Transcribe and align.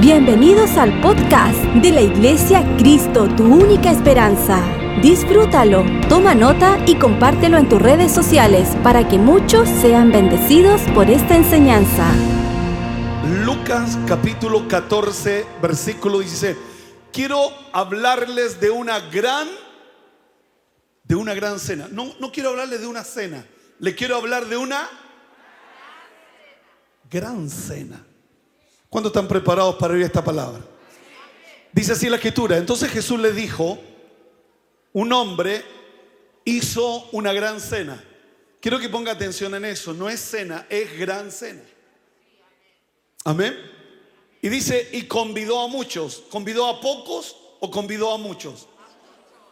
Bienvenidos 0.00 0.78
al 0.78 1.02
podcast 1.02 1.58
de 1.82 1.90
la 1.90 2.00
Iglesia 2.00 2.64
Cristo, 2.78 3.28
tu 3.36 3.44
única 3.44 3.90
esperanza. 3.90 4.58
Disfrútalo, 5.02 5.84
toma 6.08 6.34
nota 6.34 6.82
y 6.86 6.94
compártelo 6.94 7.58
en 7.58 7.68
tus 7.68 7.80
redes 7.80 8.10
sociales 8.10 8.70
para 8.82 9.06
que 9.06 9.18
muchos 9.18 9.68
sean 9.68 10.10
bendecidos 10.10 10.80
por 10.94 11.10
esta 11.10 11.36
enseñanza. 11.36 12.10
Lucas 13.44 13.98
capítulo 14.08 14.66
14, 14.66 15.44
versículo 15.60 16.20
16. 16.20 16.56
Quiero 17.12 17.50
hablarles 17.74 18.58
de 18.60 18.70
una 18.70 18.98
gran 18.98 19.46
de 21.04 21.14
una 21.14 21.34
gran 21.34 21.60
cena. 21.60 21.86
No, 21.92 22.14
no 22.18 22.32
quiero 22.32 22.48
hablarles 22.48 22.80
de 22.80 22.86
una 22.86 23.04
cena. 23.04 23.44
Le 23.78 23.94
quiero 23.94 24.16
hablar 24.16 24.46
de 24.46 24.56
una 24.56 24.88
gran 27.10 27.50
cena. 27.50 28.06
¿Cuántos 28.92 29.08
están 29.08 29.26
preparados 29.26 29.76
para 29.76 29.94
oír 29.94 30.02
esta 30.02 30.22
palabra? 30.22 30.60
Dice 31.72 31.92
así 31.92 32.10
la 32.10 32.16
escritura. 32.16 32.58
Entonces 32.58 32.90
Jesús 32.90 33.18
le 33.18 33.32
dijo, 33.32 33.78
un 34.92 35.10
hombre 35.14 35.64
hizo 36.44 37.08
una 37.12 37.32
gran 37.32 37.58
cena. 37.58 38.04
Quiero 38.60 38.78
que 38.78 38.90
ponga 38.90 39.12
atención 39.12 39.54
en 39.54 39.64
eso. 39.64 39.94
No 39.94 40.10
es 40.10 40.20
cena, 40.20 40.66
es 40.68 40.98
gran 40.98 41.32
cena. 41.32 41.62
Amén. 43.24 43.56
Y 44.42 44.50
dice, 44.50 44.90
y 44.92 45.04
convidó 45.04 45.62
a 45.62 45.68
muchos. 45.68 46.24
¿Convidó 46.30 46.66
a 46.66 46.78
pocos 46.82 47.34
o 47.60 47.70
convidó 47.70 48.12
a 48.12 48.18
muchos? 48.18 48.68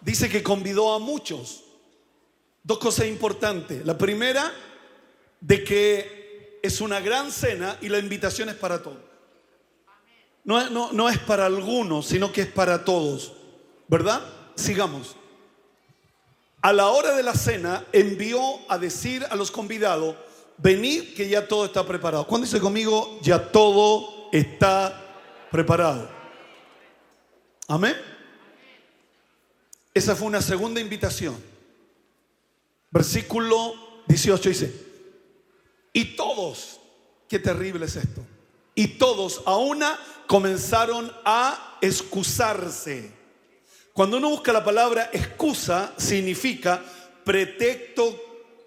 Dice 0.03 0.29
que 0.29 0.43
convidó 0.43 0.93
a 0.93 0.99
muchos. 0.99 1.65
Dos 2.63 2.77
cosas 2.77 3.07
importantes. 3.07 3.87
La 3.87 3.97
primera, 3.97 4.53
de 5.41 5.65
que 5.65 6.61
es 6.63 6.83
una 6.83 7.01
gran 7.01 7.33
cena 7.33 7.79
y 7.81 7.89
la 7.89 7.99
invitación 7.99 8.51
es 8.51 8.57
para 8.57 8.83
todos. 8.83 9.09
No, 10.45 11.09
es 11.09 11.19
para 11.19 11.47
algunos, 11.47 12.07
sino 12.07 12.33
que 12.33 12.43
es 12.43 12.47
para 12.47 12.85
todos. 12.85 13.33
¿Verdad? 13.89 14.23
Sigamos. 14.55 15.17
A 16.63 16.73
la 16.73 16.89
hora 16.89 17.15
de 17.15 17.23
la 17.23 17.35
cena 17.35 17.87
envió 17.93 18.41
a 18.69 18.79
decir 18.79 19.27
a 19.31 19.37
los 19.37 19.51
convidados, 19.51 20.17
venid 20.59 21.15
que 21.15 21.29
ya 21.29 21.49
todo 21.49 21.65
está 21.65 21.87
preparado. 21.87 22.27
¿Cuándo 22.27 22.47
dice 22.47 22.61
conmigo, 22.61 23.19
ya 23.23 23.51
todo 23.51 24.29
está 24.33 25.19
preparado? 25.51 26.09
Amén. 27.67 27.97
Esa 29.95 30.15
fue 30.15 30.27
una 30.27 30.43
segunda 30.43 30.81
invitación. 30.81 31.37
Versículo 32.91 33.75
18 34.09 34.49
dice, 34.49 34.87
y 35.93 36.17
todos, 36.17 36.81
qué 37.29 37.39
terrible 37.39 37.87
es 37.87 37.97
esto, 37.97 38.25
y 38.75 38.87
todos 38.99 39.43
a 39.47 39.57
una 39.57 39.99
comenzaron 40.31 41.13
a 41.25 41.77
excusarse. 41.81 43.11
Cuando 43.93 44.19
uno 44.19 44.31
busca 44.31 44.53
la 44.53 44.63
palabra 44.63 45.11
excusa, 45.13 45.93
significa 45.97 46.81
pretexto, 47.25 48.17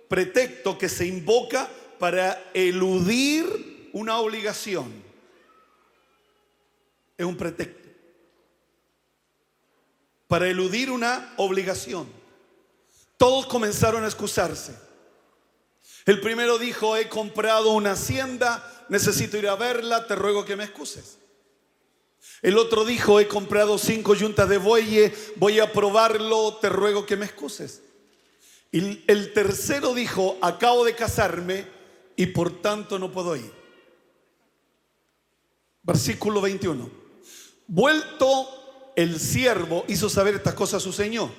pretexto 0.09 0.78
que 0.78 0.89
se 0.89 1.05
invoca 1.05 1.70
para 1.97 2.52
eludir 2.53 3.89
una 3.94 4.17
obligación. 4.17 4.92
Es 7.17 7.25
un 7.25 7.38
pretexto. 7.38 7.88
Para 10.27 10.50
eludir 10.50 10.92
una 10.92 11.33
obligación. 11.38 12.09
Todos 13.16 13.45
comenzaron 13.45 14.03
a 14.03 14.08
excusarse. 14.08 14.77
El 16.05 16.20
primero 16.20 16.58
dijo, 16.58 16.98
he 16.98 17.08
comprado 17.08 17.72
una 17.72 17.94
hacienda, 17.94 18.86
necesito 18.89 19.38
ir 19.38 19.48
a 19.48 19.55
verla, 19.55 20.08
te 20.08 20.16
ruego 20.17 20.44
que 20.44 20.58
me 20.58 20.66
excuses. 20.66 21.22
El 22.44 22.58
otro 22.58 22.83
dijo, 22.83 23.22
he 23.22 23.27
comprado 23.30 23.77
cinco 23.77 24.13
yuntas 24.16 24.49
de 24.49 24.58
bueyes, 24.58 25.31
voy 25.38 25.61
a 25.61 25.72
probarlo, 25.72 26.58
te 26.58 26.67
ruego 26.67 27.05
que 27.05 27.16
me 27.16 27.25
excuses. 27.25 27.81
Y 28.70 29.02
el 29.08 29.31
tercero 29.31 29.93
dijo, 29.93 30.37
acabo 30.42 30.83
de 30.83 30.93
casarme 30.93 31.65
y 32.17 32.26
por 32.27 32.61
tanto 32.61 32.99
no 32.99 33.14
puedo 33.14 33.37
ir. 33.37 33.49
Versículo 35.83 36.42
21. 36.42 36.89
Vuelto 37.67 38.92
el 38.98 39.21
siervo 39.21 39.86
hizo 39.87 40.10
saber 40.10 40.36
estas 40.36 40.54
cosas 40.54 40.81
a 40.81 40.83
su 40.83 40.92
señor. 40.92 41.30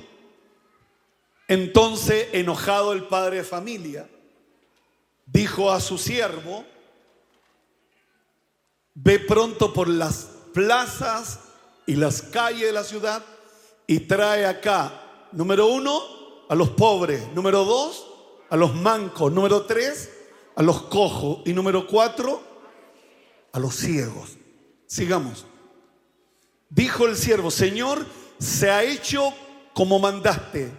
Entonces, 1.48 2.28
enojado 2.32 2.94
el 2.94 3.04
padre 3.04 3.38
de 3.38 3.44
familia, 3.44 4.08
dijo 5.26 5.70
a 5.70 5.80
su 5.80 5.98
siervo, 5.98 6.64
ve 8.94 9.18
pronto 9.18 9.70
por 9.74 9.88
las 9.88 10.33
plazas 10.54 11.40
y 11.84 11.96
las 11.96 12.22
calles 12.22 12.62
de 12.62 12.72
la 12.72 12.84
ciudad 12.84 13.22
y 13.86 14.00
trae 14.00 14.46
acá, 14.46 15.28
número 15.32 15.66
uno, 15.66 16.00
a 16.48 16.54
los 16.54 16.70
pobres, 16.70 17.28
número 17.34 17.64
dos, 17.64 18.06
a 18.48 18.56
los 18.56 18.74
mancos, 18.74 19.30
número 19.32 19.66
tres, 19.66 20.10
a 20.56 20.62
los 20.62 20.82
cojos 20.82 21.40
y 21.44 21.52
número 21.52 21.86
cuatro, 21.86 22.42
a 23.52 23.58
los 23.58 23.74
ciegos. 23.74 24.38
Sigamos. 24.86 25.44
Dijo 26.70 27.06
el 27.06 27.16
siervo, 27.16 27.50
Señor, 27.50 28.06
se 28.38 28.70
ha 28.70 28.82
hecho 28.82 29.34
como 29.74 29.98
mandaste 29.98 30.72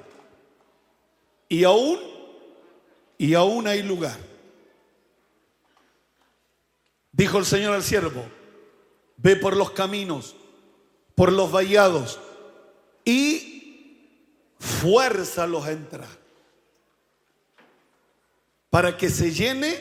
y 1.49 1.63
aún, 1.63 1.99
y 3.17 3.33
aún 3.33 3.67
hay 3.67 3.83
lugar. 3.83 4.17
Dijo 7.11 7.37
el 7.37 7.45
Señor 7.45 7.75
al 7.75 7.83
siervo, 7.83 8.25
ve 9.17 9.35
por 9.35 9.55
los 9.55 9.71
caminos, 9.71 10.35
por 11.15 11.31
los 11.31 11.51
vallados 11.51 12.19
y 13.03 14.09
fuérzalos 14.59 15.65
a 15.65 15.71
entrar 15.71 16.25
para 18.75 18.97
que 18.97 19.09
se 19.09 19.31
llene 19.31 19.79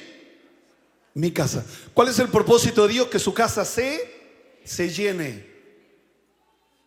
mi 1.15 1.33
casa. 1.33 1.67
¿Cuál 1.93 2.09
es 2.09 2.19
el 2.21 2.29
propósito 2.29 2.87
de 2.87 2.93
Dios? 2.93 3.09
Que 3.09 3.19
su 3.19 3.35
casa 3.35 3.65
se, 3.65 4.61
se 4.63 4.89
llene. 4.89 5.53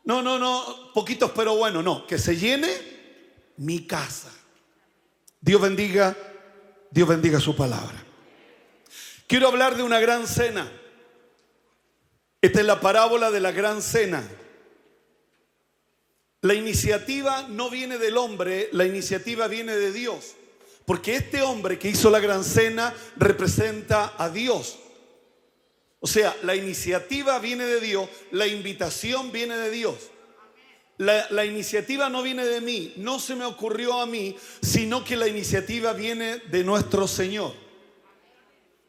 No, 0.05 0.21
no, 0.21 0.39
no, 0.39 0.93
poquitos 0.93 1.31
pero 1.31 1.57
bueno, 1.57 1.83
no, 1.83 2.07
que 2.07 2.17
se 2.17 2.37
llene 2.37 2.69
mi 3.57 3.85
casa. 3.85 4.31
Dios 5.41 5.61
bendiga, 5.61 6.15
Dios 6.91 7.09
bendiga 7.09 7.41
su 7.41 7.55
palabra. 7.57 8.05
Quiero 9.27 9.49
hablar 9.49 9.75
de 9.75 9.83
una 9.83 9.99
gran 9.99 10.27
cena. 10.27 10.71
Esta 12.41 12.59
es 12.59 12.65
la 12.65 12.79
parábola 12.79 13.31
de 13.31 13.39
la 13.39 13.51
gran 13.51 13.81
cena. 13.81 14.23
La 16.41 16.53
iniciativa 16.53 17.47
no 17.49 17.69
viene 17.69 17.97
del 17.97 18.15
hombre, 18.15 18.69
la 18.71 18.85
iniciativa 18.85 19.47
viene 19.47 19.75
de 19.75 19.91
Dios. 19.91 20.35
Porque 20.85 21.15
este 21.15 21.41
hombre 21.41 21.79
que 21.79 21.89
hizo 21.89 22.09
la 22.09 22.19
gran 22.19 22.43
cena 22.43 22.93
representa 23.17 24.13
a 24.17 24.29
Dios. 24.29 24.77
O 25.99 26.07
sea, 26.07 26.35
la 26.43 26.55
iniciativa 26.55 27.39
viene 27.39 27.65
de 27.65 27.81
Dios, 27.81 28.07
la 28.31 28.47
invitación 28.47 29.31
viene 29.31 29.57
de 29.57 29.71
Dios. 29.71 29.95
La, 30.99 31.27
la, 31.31 31.45
iniciativa 31.45 32.09
no 32.09 32.23
viene 32.23 32.45
de 32.45 32.61
mí, 32.61 32.93
no 32.97 33.19
se 33.19 33.35
me 33.35 33.45
ocurrió 33.45 33.99
a 33.99 34.05
mí, 34.05 34.35
sino 34.61 35.03
que 35.03 35.15
la 35.15 35.27
iniciativa 35.27 35.93
viene 35.93 36.37
de 36.37 36.63
nuestro 36.63 37.07
Señor. 37.07 37.53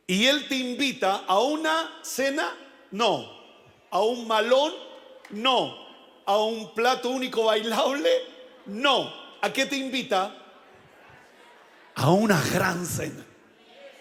Y 0.07 0.27
Él 0.27 0.49
te 0.49 0.57
invita 0.57 1.25
a 1.27 1.41
una 1.41 2.01
cena, 2.03 2.57
no. 2.93 3.38
A 3.91 4.00
un 4.00 4.26
malón, 4.26 4.72
no. 5.31 5.87
A 6.26 6.37
un 6.38 6.75
plato 6.75 7.10
único 7.10 7.44
bailable, 7.44 8.10
no. 8.66 9.12
¿A 9.41 9.53
qué 9.53 9.66
te 9.66 9.76
invita? 9.76 10.34
A 11.94 12.10
una 12.10 12.43
gran 12.53 12.84
cena. 12.84 13.25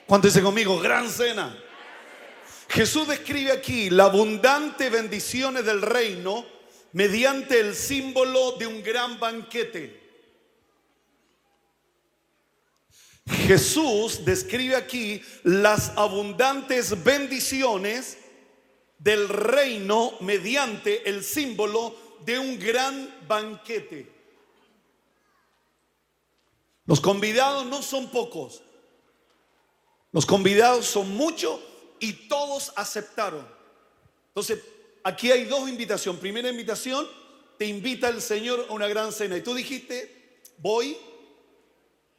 ¿Cuánto 0.05 0.27
dice 0.27 0.41
conmigo? 0.41 0.79
Gran 0.79 1.09
cena. 1.09 1.57
Jesús 2.69 3.07
describe 3.07 3.51
aquí 3.51 3.89
la 3.89 4.05
abundante 4.05 4.89
bendiciones 4.89 5.65
del 5.65 5.81
reino 5.81 6.45
mediante 6.93 7.59
el 7.59 7.75
símbolo 7.75 8.53
de 8.53 8.67
un 8.67 8.83
gran 8.83 9.19
banquete. 9.19 10.07
Jesús 13.27 14.23
describe 14.23 14.75
aquí 14.75 15.21
las 15.43 15.91
abundantes 15.97 17.03
bendiciones 17.03 18.17
del 18.99 19.29
reino 19.29 20.13
mediante 20.21 21.07
el 21.09 21.23
símbolo 21.23 21.95
de 22.25 22.39
un 22.39 22.59
gran 22.59 23.25
banquete. 23.27 24.11
Los 26.85 27.01
convidados 27.01 27.65
no 27.65 27.81
son 27.81 28.09
pocos. 28.09 28.61
Los 30.11 30.25
convidados 30.25 30.85
son 30.85 31.11
muchos 31.15 31.59
y 31.99 32.13
todos 32.27 32.71
aceptaron. 32.75 33.45
Entonces, 34.29 34.63
aquí 35.03 35.31
hay 35.31 35.45
dos 35.45 35.67
invitaciones. 35.67 36.21
Primera 36.21 36.49
invitación, 36.49 37.07
te 37.57 37.65
invita 37.65 38.07
el 38.09 38.21
Señor 38.21 38.67
a 38.69 38.73
una 38.73 38.87
gran 38.87 39.11
cena. 39.11 39.37
Y 39.37 39.41
tú 39.41 39.53
dijiste, 39.53 40.41
voy, 40.57 40.97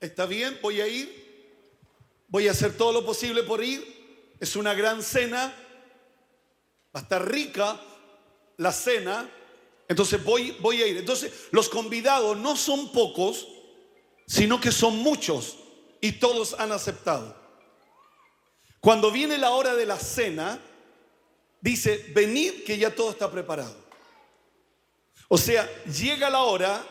está 0.01 0.27
bien, 0.27 0.59
voy 0.61 0.81
a 0.81 0.87
ir, 0.87 1.79
voy 2.29 2.49
a 2.49 2.51
hacer 2.51 2.77
todo 2.77 2.93
lo 2.93 3.07
posible 3.07 3.43
por 3.43 3.65
ir. 3.65 4.37
Es 4.39 4.55
una 4.55 4.75
gran 4.75 5.03
cena. 5.03 5.55
Va 6.95 7.01
a 7.01 7.03
estar 7.03 7.27
rica 7.31 7.81
la 8.57 8.73
cena, 8.73 9.29
entonces 9.89 10.23
voy, 10.23 10.57
voy 10.61 10.83
a 10.83 10.87
ir. 10.87 10.97
Entonces 10.97 11.33
los 11.51 11.69
convidados 11.69 12.37
no 12.37 12.57
son 12.57 12.93
pocos, 12.93 13.47
sino 14.27 14.61
que 14.61 14.73
son 14.73 14.97
muchos 14.99 15.57
y 16.01 16.13
todos 16.13 16.55
han 16.59 16.73
aceptado. 16.73 17.37
Cuando 18.81 19.11
viene 19.11 19.39
la 19.39 19.51
hora 19.51 19.75
de 19.75 19.87
la 19.87 19.99
cena, 19.99 20.61
dice, 21.61 22.07
venid 22.15 22.65
que 22.65 22.79
ya 22.79 22.95
todo 22.95 23.11
está 23.11 23.31
preparado. 23.31 23.77
O 25.29 25.37
sea, 25.37 25.69
llega 25.85 26.31
la 26.31 26.43
hora 26.43 26.85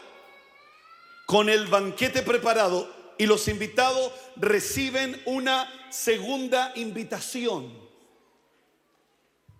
con 1.25 1.49
el 1.49 1.67
banquete 1.67 2.21
preparado 2.21 2.93
y 3.17 3.25
los 3.25 3.47
invitados 3.47 4.11
reciben 4.35 5.21
una 5.25 5.67
segunda 5.89 6.71
invitación. 6.75 7.86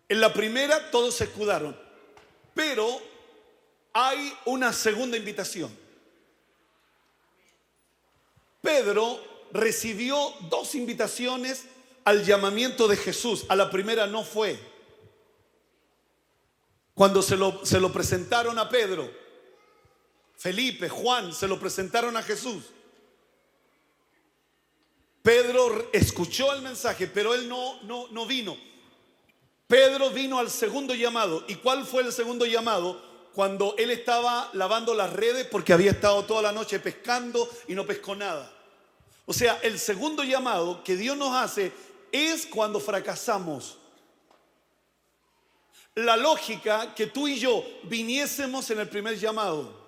En 0.10 0.22
la 0.22 0.32
primera 0.34 0.90
todos 0.90 1.16
se 1.16 1.26
escudaron, 1.26 1.78
pero 2.54 3.02
hay 3.94 4.34
una 4.46 4.72
segunda 4.72 5.18
invitación. 5.18 5.76
Pedro 8.62 9.20
recibió 9.52 10.34
dos 10.50 10.76
invitaciones 10.76 11.66
al 12.04 12.24
llamamiento 12.24 12.88
de 12.88 12.96
Jesús. 12.96 13.46
A 13.50 13.56
la 13.56 13.70
primera 13.70 14.08
no 14.08 14.24
fue. 14.24 14.60
Cuando 16.94 17.22
se 17.22 17.36
lo, 17.36 17.66
se 17.66 17.80
lo 17.80 17.92
presentaron 17.92 18.58
a 18.58 18.70
Pedro, 18.70 19.12
Felipe, 20.38 20.90
Juan, 20.90 21.34
se 21.34 21.48
lo 21.48 21.60
presentaron 21.60 22.16
a 22.16 22.24
Jesús. 22.24 22.64
Pedro 25.22 25.90
escuchó 25.92 26.54
el 26.54 26.62
mensaje, 26.62 27.08
pero 27.08 27.36
él 27.36 27.50
no, 27.50 27.82
no, 27.84 28.08
no 28.10 28.26
vino. 28.26 28.58
Pedro 29.68 30.10
vino 30.12 30.40
al 30.40 30.50
segundo 30.50 30.96
llamado. 30.96 31.44
¿Y 31.48 31.56
cuál 31.56 31.86
fue 31.86 32.04
el 32.04 32.12
segundo 32.14 32.46
llamado? 32.46 33.02
Cuando 33.34 33.76
él 33.78 33.92
estaba 33.92 34.50
lavando 34.54 34.94
las 34.94 35.12
redes 35.12 35.46
porque 35.46 35.74
había 35.74 35.92
estado 35.92 36.24
toda 36.24 36.42
la 36.42 36.52
noche 36.52 36.80
pescando 36.80 37.48
y 37.68 37.76
no 37.76 37.86
pescó 37.86 38.16
nada. 38.16 38.52
O 39.26 39.34
sea, 39.34 39.60
el 39.62 39.78
segundo 39.78 40.24
llamado 40.24 40.84
que 40.84 40.96
Dios 40.96 41.18
nos 41.18 41.36
hace 41.36 41.72
es 42.12 42.46
cuando 42.46 42.80
fracasamos. 42.80 43.78
La 45.96 46.16
lógica 46.16 46.96
que 46.96 47.08
tú 47.08 47.28
y 47.28 47.38
yo 47.38 47.66
viniésemos 47.84 48.70
en 48.72 48.80
el 48.80 48.88
primer 48.88 49.20
llamado 49.20 49.87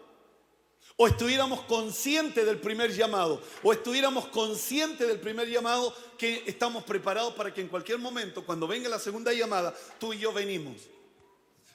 o 1.01 1.07
estuviéramos 1.07 1.61
conscientes 1.61 2.45
del 2.45 2.57
primer 2.57 2.93
llamado, 2.93 3.41
o 3.63 3.71
estuviéramos 3.71 4.27
conscientes 4.27 5.07
del 5.07 5.17
primer 5.17 5.47
llamado 5.47 5.95
que 6.17 6.43
estamos 6.45 6.83
preparados 6.83 7.33
para 7.35 7.53
que 7.53 7.61
en 7.61 7.69
cualquier 7.69 7.99
momento, 7.99 8.45
cuando 8.45 8.67
venga 8.67 8.89
la 8.89 8.99
segunda 8.99 9.31
llamada, 9.31 9.73
tú 9.97 10.11
y 10.11 10.19
yo 10.19 10.33
venimos. 10.33 10.75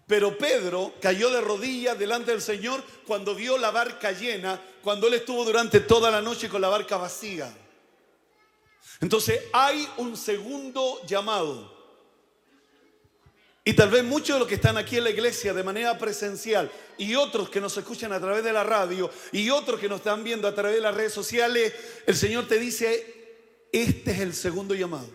Pero 0.07 0.37
Pedro 0.37 0.93
cayó 1.01 1.31
de 1.31 1.41
rodillas 1.41 1.99
delante 1.99 2.33
del 2.33 2.43
Señor 2.43 2.85
cuando 3.07 3.35
vio 3.35 3.57
la 3.57 3.71
barca 3.71 4.13
llena, 4.13 4.61
cuando 4.83 5.07
él 5.07 5.15
estuvo 5.15 5.43
durante 5.43 5.81
toda 5.81 6.11
la 6.11 6.21
noche 6.21 6.51
con 6.51 6.61
la 6.61 6.69
barca 6.69 6.99
vacía. 6.99 7.51
Entonces 9.01 9.41
hay 9.55 9.89
un 9.97 10.19
segundo 10.19 11.01
llamado. 11.07 11.73
Y 13.67 13.73
tal 13.73 13.89
vez 13.89 14.05
muchos 14.05 14.37
de 14.37 14.41
los 14.41 14.49
que 14.49 14.57
están 14.57 14.77
aquí 14.77 14.99
en 14.99 15.05
la 15.05 15.11
iglesia 15.11 15.55
de 15.55 15.63
manera 15.63 15.97
presencial 15.97 16.71
y 16.99 17.15
otros 17.15 17.49
que 17.49 17.63
nos 17.63 17.75
escuchan 17.79 18.13
a 18.13 18.21
través 18.21 18.45
de 18.45 18.53
la 18.53 18.63
radio 18.63 19.11
y 19.33 19.49
otros 19.49 19.81
que 19.81 19.89
nos 19.89 20.01
están 20.01 20.23
viendo 20.23 20.47
a 20.47 20.55
través 20.55 20.75
de 20.75 20.83
las 20.83 20.95
redes 20.95 21.15
sociales, 21.15 21.73
el 22.07 22.15
Señor 22.15 22.47
te 22.47 22.59
dice, 22.59 23.69
este 23.73 24.11
es 24.11 24.21
el 24.21 24.35
segundo 24.35 24.75
llamado. 24.75 25.09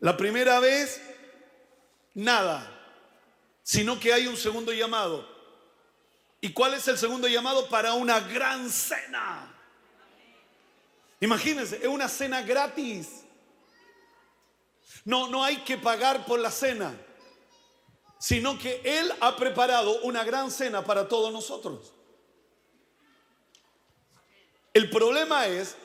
La 0.00 0.14
primera 0.14 0.60
vez, 0.60 1.00
nada, 2.12 2.70
sino 3.62 3.98
que 3.98 4.12
hay 4.12 4.26
un 4.26 4.36
segundo 4.36 4.70
llamado. 4.72 5.26
¿Y 6.42 6.52
cuál 6.52 6.74
es 6.74 6.86
el 6.88 6.98
segundo 6.98 7.28
llamado? 7.28 7.66
Para 7.68 7.94
una 7.94 8.20
gran 8.20 8.68
cena. 8.68 9.54
Imagínense, 11.18 11.76
es 11.76 11.88
una 11.88 12.08
cena 12.08 12.42
gratis. 12.42 13.08
No, 15.04 15.28
no 15.28 15.42
hay 15.42 15.58
que 15.58 15.78
pagar 15.78 16.26
por 16.26 16.40
la 16.40 16.50
cena, 16.50 16.94
sino 18.18 18.58
que 18.58 18.82
Él 18.84 19.12
ha 19.20 19.36
preparado 19.36 20.02
una 20.02 20.24
gran 20.24 20.50
cena 20.50 20.84
para 20.84 21.08
todos 21.08 21.32
nosotros. 21.32 21.92
El 24.72 24.90
problema 24.90 25.46
es, 25.46 25.76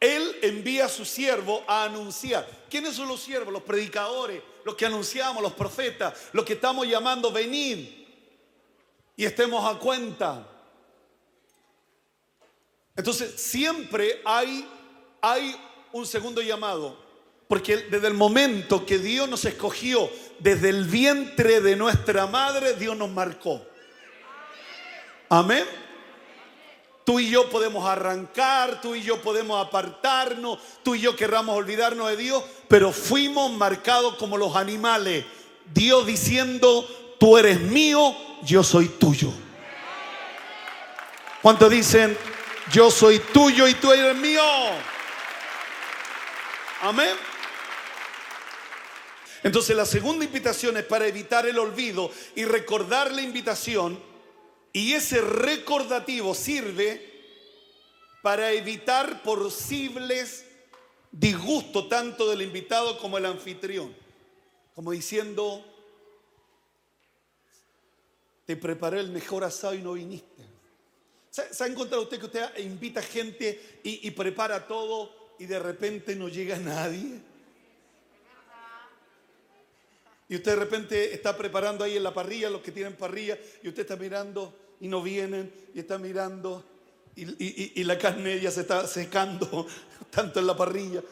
Él 0.00 0.36
envía 0.42 0.86
a 0.86 0.88
su 0.88 1.04
siervo 1.04 1.64
a 1.66 1.84
anunciar. 1.84 2.46
¿Quiénes 2.68 2.94
son 2.94 3.08
los 3.08 3.22
siervos? 3.22 3.52
Los 3.52 3.62
predicadores, 3.62 4.42
los 4.64 4.74
que 4.74 4.84
anunciamos, 4.84 5.42
los 5.42 5.54
profetas, 5.54 6.28
los 6.32 6.44
que 6.44 6.54
estamos 6.54 6.86
llamando 6.86 7.32
venir 7.32 8.04
y 9.16 9.24
estemos 9.24 9.64
a 9.64 9.78
cuenta. 9.78 10.46
Entonces 12.96 13.40
siempre 13.40 14.20
hay, 14.24 14.68
hay 15.22 15.56
un 15.94 16.06
segundo 16.06 16.42
llamado. 16.42 16.96
Porque 17.46 17.76
desde 17.76 18.08
el 18.08 18.14
momento 18.14 18.84
que 18.84 18.98
Dios 18.98 19.28
nos 19.28 19.44
escogió, 19.44 20.10
desde 20.40 20.70
el 20.70 20.84
vientre 20.84 21.60
de 21.60 21.76
nuestra 21.76 22.26
madre, 22.26 22.74
Dios 22.74 22.96
nos 22.96 23.10
marcó. 23.10 23.64
Amén. 25.28 25.64
Tú 27.04 27.20
y 27.20 27.30
yo 27.30 27.48
podemos 27.48 27.86
arrancar, 27.86 28.80
tú 28.80 28.94
y 28.94 29.02
yo 29.02 29.20
podemos 29.22 29.64
apartarnos, 29.64 30.58
tú 30.82 30.94
y 30.94 31.00
yo 31.00 31.14
querramos 31.14 31.56
olvidarnos 31.56 32.08
de 32.08 32.16
Dios, 32.16 32.42
pero 32.66 32.90
fuimos 32.90 33.52
marcados 33.52 34.16
como 34.16 34.36
los 34.36 34.56
animales. 34.56 35.24
Dios 35.72 36.06
diciendo, 36.06 36.88
tú 37.20 37.38
eres 37.38 37.60
mío, 37.60 38.16
yo 38.42 38.64
soy 38.64 38.88
tuyo. 38.88 39.30
¿Cuántos 41.40 41.70
dicen, 41.70 42.18
yo 42.72 42.90
soy 42.90 43.20
tuyo 43.20 43.68
y 43.68 43.74
tú 43.74 43.92
eres 43.92 44.16
mío? 44.16 44.42
Amén. 46.84 47.16
Entonces 49.42 49.74
la 49.74 49.86
segunda 49.86 50.26
invitación 50.26 50.76
es 50.76 50.84
para 50.84 51.06
evitar 51.06 51.46
el 51.46 51.58
olvido 51.58 52.10
y 52.34 52.44
recordar 52.44 53.10
la 53.10 53.22
invitación. 53.22 53.98
Y 54.70 54.92
ese 54.92 55.22
recordativo 55.22 56.34
sirve 56.34 57.10
para 58.20 58.52
evitar 58.52 59.22
posibles 59.22 60.44
disgustos 61.10 61.88
tanto 61.88 62.28
del 62.28 62.42
invitado 62.42 62.98
como 62.98 63.16
el 63.16 63.24
anfitrión. 63.24 63.96
Como 64.74 64.90
diciendo, 64.90 65.64
te 68.44 68.58
preparé 68.58 69.00
el 69.00 69.08
mejor 69.08 69.42
asado 69.44 69.72
y 69.72 69.80
no 69.80 69.94
viniste. 69.94 70.44
¿Se, 71.30 71.64
ha 71.64 71.66
encontrado 71.66 72.02
usted 72.02 72.18
que 72.18 72.26
usted 72.26 72.58
invita 72.58 73.00
gente 73.00 73.80
y 73.82 74.10
prepara 74.10 74.68
todo 74.68 75.23
y 75.38 75.46
de 75.46 75.58
repente 75.58 76.14
no 76.16 76.28
llega 76.28 76.58
nadie. 76.58 77.20
Y 80.28 80.36
usted 80.36 80.52
de 80.52 80.56
repente 80.56 81.14
está 81.14 81.36
preparando 81.36 81.84
ahí 81.84 81.96
en 81.96 82.02
la 82.02 82.14
parrilla, 82.14 82.50
los 82.50 82.62
que 82.62 82.72
tienen 82.72 82.96
parrilla, 82.96 83.38
y 83.62 83.68
usted 83.68 83.82
está 83.82 83.96
mirando 83.96 84.54
y 84.80 84.88
no 84.88 85.02
vienen, 85.02 85.52
y 85.74 85.80
está 85.80 85.98
mirando, 85.98 86.64
y, 87.14 87.84
la 87.84 87.98
carne 87.98 88.40
ya 88.40 88.50
se 88.50 88.62
está 88.62 88.86
secando 88.86 89.66
tanto 90.10 90.40
en 90.40 90.46
la 90.46 90.56
parrilla. 90.56 91.02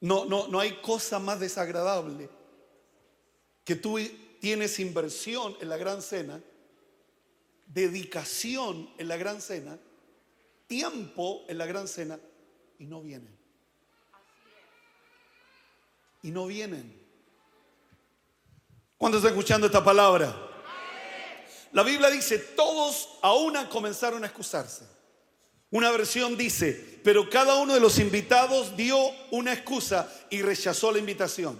No, 0.00 0.24
no, 0.24 0.48
no 0.48 0.60
hay 0.60 0.80
cosa 0.80 1.18
más 1.18 1.40
desagradable 1.40 2.28
que 3.64 3.76
tú 3.76 3.98
tienes 4.40 4.78
inversión 4.80 5.56
en 5.60 5.68
la 5.68 5.76
gran 5.76 6.02
cena, 6.02 6.42
dedicación 7.66 8.90
en 8.98 9.08
la 9.08 9.16
gran 9.16 9.40
cena, 9.40 9.78
tiempo 10.66 11.44
en 11.48 11.58
la 11.58 11.66
gran 11.66 11.88
cena 11.88 12.18
y 12.78 12.86
no 12.86 13.02
vienen. 13.02 13.36
Y 16.22 16.30
no 16.30 16.46
vienen. 16.46 17.00
¿Cuándo 18.96 19.18
está 19.18 19.30
escuchando 19.30 19.66
esta 19.66 19.82
palabra? 19.82 20.50
La 21.72 21.82
Biblia 21.82 22.10
dice, 22.10 22.38
todos 22.38 23.18
a 23.22 23.34
una 23.34 23.68
comenzaron 23.68 24.22
a 24.22 24.26
excusarse. 24.26 24.84
Una 25.70 25.90
versión 25.90 26.36
dice, 26.36 27.00
pero 27.02 27.30
cada 27.30 27.56
uno 27.56 27.72
de 27.72 27.80
los 27.80 27.98
invitados 27.98 28.76
dio 28.76 28.98
una 29.30 29.54
excusa 29.54 30.08
y 30.28 30.42
rechazó 30.42 30.92
la 30.92 30.98
invitación. 30.98 31.58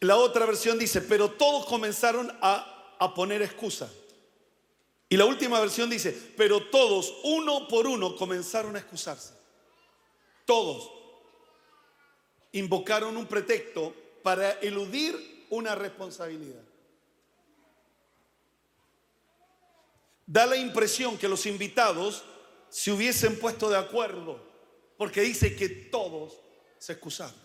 La 0.00 0.16
otra 0.16 0.46
versión 0.46 0.78
dice, 0.78 1.00
pero 1.00 1.32
todos 1.32 1.66
comenzaron 1.66 2.30
a, 2.40 2.96
a 2.98 3.12
poner 3.12 3.42
excusa. 3.42 3.90
Y 5.12 5.16
la 5.18 5.26
última 5.26 5.60
versión 5.60 5.90
dice, 5.90 6.10
pero 6.38 6.70
todos, 6.70 7.12
uno 7.24 7.68
por 7.68 7.86
uno, 7.86 8.16
comenzaron 8.16 8.76
a 8.76 8.78
excusarse. 8.78 9.34
Todos 10.46 10.90
invocaron 12.52 13.18
un 13.18 13.26
pretexto 13.26 13.94
para 14.22 14.52
eludir 14.52 15.44
una 15.50 15.74
responsabilidad. 15.74 16.62
Da 20.24 20.46
la 20.46 20.56
impresión 20.56 21.18
que 21.18 21.28
los 21.28 21.44
invitados 21.44 22.24
se 22.70 22.90
hubiesen 22.90 23.38
puesto 23.38 23.68
de 23.68 23.76
acuerdo 23.76 24.40
Porque 24.96 25.20
dice 25.20 25.54
que 25.54 25.68
todos 25.68 26.38
se 26.78 26.94
excusaron. 26.94 27.36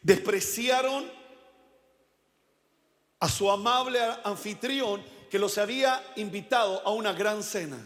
Despreciaron 0.00 1.10
a 3.18 3.28
su 3.28 3.50
amable 3.50 3.98
anfitrión 4.22 5.02
que 5.32 5.38
los 5.38 5.56
había 5.56 6.04
invitado 6.16 6.86
a 6.86 6.90
una 6.90 7.14
gran 7.14 7.42
cena. 7.42 7.78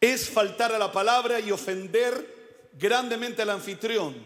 Es 0.00 0.28
faltar 0.28 0.72
a 0.72 0.78
la 0.80 0.90
palabra 0.90 1.38
y 1.38 1.52
ofender 1.52 2.72
grandemente 2.72 3.42
al 3.42 3.50
anfitrión. 3.50 4.16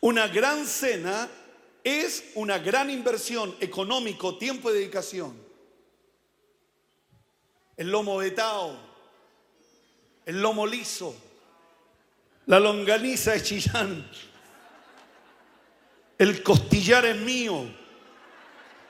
Una 0.00 0.28
gran 0.28 0.66
cena 0.66 1.30
es 1.82 2.32
una 2.34 2.58
gran 2.58 2.90
inversión 2.90 3.56
económico, 3.58 4.36
tiempo 4.36 4.68
y 4.68 4.74
dedicación. 4.74 5.34
El 7.78 7.90
lomo 7.90 8.18
vetao, 8.18 8.76
el 10.26 10.42
lomo 10.42 10.66
liso, 10.66 11.16
la 12.44 12.60
longaniza 12.60 13.34
es 13.34 13.42
chillán, 13.42 14.06
el 16.18 16.42
costillar 16.42 17.06
es 17.06 17.16
mío, 17.16 17.85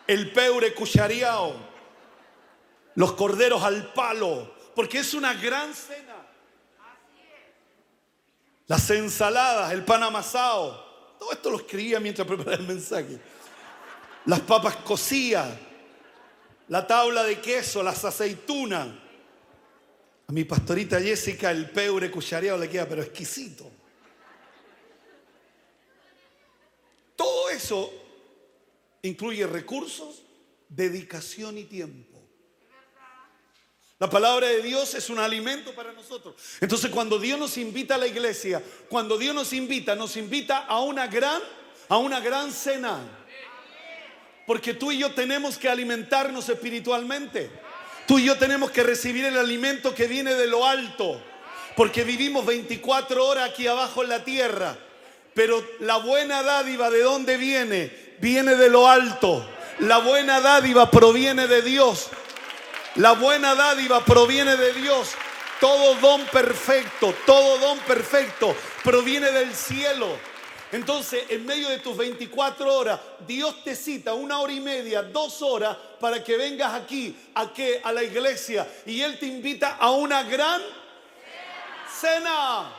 el 0.07 0.33
peure 0.33 0.75
cuchareado, 0.75 1.57
los 2.95 3.13
corderos 3.13 3.63
al 3.63 3.93
palo, 3.93 4.55
porque 4.75 4.99
es 4.99 5.15
una 5.15 5.35
gran 5.35 5.75
cena. 5.75 6.15
Las 8.69 8.91
ensaladas, 8.91 9.73
el 9.73 9.85
pan 9.85 10.03
amasado, 10.03 11.15
todo 11.19 11.33
esto 11.33 11.51
lo 11.51 11.57
escribía 11.59 12.01
mientras 12.01 12.27
preparaba 12.27 12.57
el 12.57 12.67
mensaje. 12.67 13.19
Las 14.25 14.41
papas 14.41 14.77
cocidas, 14.77 15.57
la 16.69 16.87
tabla 16.87 17.23
de 17.23 17.41
queso, 17.41 17.83
las 17.83 18.05
aceitunas. 18.05 18.89
A 20.29 20.33
mi 20.33 20.45
pastorita 20.45 21.01
Jessica 21.01 21.53
el 21.53 21.71
peure 21.71 22.11
cuchareado 22.11 22.59
le 22.59 22.69
queda 22.69 22.87
pero 22.87 23.03
exquisito. 23.03 23.71
Todo 27.15 27.51
eso 27.51 28.06
incluye 29.07 29.47
recursos, 29.47 30.23
dedicación 30.69 31.59
y 31.59 31.65
tiempo. 31.65 32.17
La 33.99 34.11
palabra 34.11 34.49
de 34.49 34.61
Dios 34.61 34.95
es 34.95 35.09
un 35.09 35.19
alimento 35.19 35.75
para 35.75 35.93
nosotros. 35.93 36.35
Entonces 36.61 36.91
cuando 36.91 37.19
Dios 37.19 37.39
nos 37.39 37.57
invita 37.57 37.95
a 37.95 37.99
la 37.99 38.07
iglesia, 38.07 38.63
cuando 38.91 39.17
Dios 39.17 39.35
nos 39.35 39.55
invita, 39.55 39.95
nos 39.95 40.19
invita 40.19 40.67
a 40.67 40.81
una 40.81 41.07
gran, 41.07 41.41
a 41.89 41.97
una 41.97 42.21
gran 42.21 42.53
cena. 42.53 43.01
Porque 44.47 44.75
tú 44.75 44.93
y 44.93 44.99
yo 44.99 45.13
tenemos 45.13 45.57
que 45.57 45.71
alimentarnos 45.71 46.49
espiritualmente. 46.51 47.51
Tú 48.07 48.19
y 48.19 48.25
yo 48.25 48.37
tenemos 48.37 48.71
que 48.71 48.83
recibir 48.83 49.25
el 49.25 49.39
alimento 49.39 49.95
que 49.95 50.07
viene 50.07 50.35
de 50.35 50.47
lo 50.47 50.67
alto. 50.67 51.21
Porque 51.75 52.05
vivimos 52.05 52.45
24 52.45 53.27
horas 53.27 53.51
aquí 53.51 53.67
abajo 53.67 54.03
en 54.03 54.11
la 54.11 54.25
tierra. 54.25 54.79
Pero 55.35 55.67
la 55.81 55.97
buena 55.97 56.43
dádiva 56.43 56.91
de 56.91 57.01
dónde 57.01 57.39
viene? 57.39 58.06
Viene 58.19 58.55
de 58.57 58.69
lo 58.71 58.89
alto. 58.89 59.47
La 59.81 59.99
buena 59.99 60.41
dádiva 60.41 60.91
proviene 60.91 61.47
de 61.47 61.63
Dios. 61.63 62.09
La 62.97 63.13
buena 63.13 63.55
dádiva 63.55 64.05
proviene 64.05 64.57
de 64.57 64.73
Dios. 64.73 65.11
Todo 65.61 65.95
don 65.97 66.25
perfecto, 66.27 67.15
todo 67.25 67.59
don 67.59 67.79
perfecto 67.81 68.55
proviene 68.83 69.31
del 69.31 69.55
cielo. 69.55 70.19
Entonces, 70.73 71.25
en 71.29 71.47
medio 71.47 71.69
de 71.69 71.79
tus 71.79 71.97
24 71.97 72.75
horas, 72.75 73.01
Dios 73.27 73.63
te 73.63 73.77
cita 73.77 74.15
una 74.15 74.41
hora 74.41 74.53
y 74.53 74.61
media, 74.61 75.03
dos 75.03 75.41
horas, 75.43 75.77
para 76.01 76.23
que 76.23 76.37
vengas 76.37 76.75
aquí, 76.75 77.17
a 77.35 77.53
qué? 77.53 77.81
A 77.85 77.93
la 77.93 78.03
iglesia. 78.03 78.67
Y 78.85 79.01
Él 79.01 79.19
te 79.19 79.27
invita 79.27 79.77
a 79.77 79.91
una 79.91 80.23
gran 80.25 80.61
cena. 82.01 82.73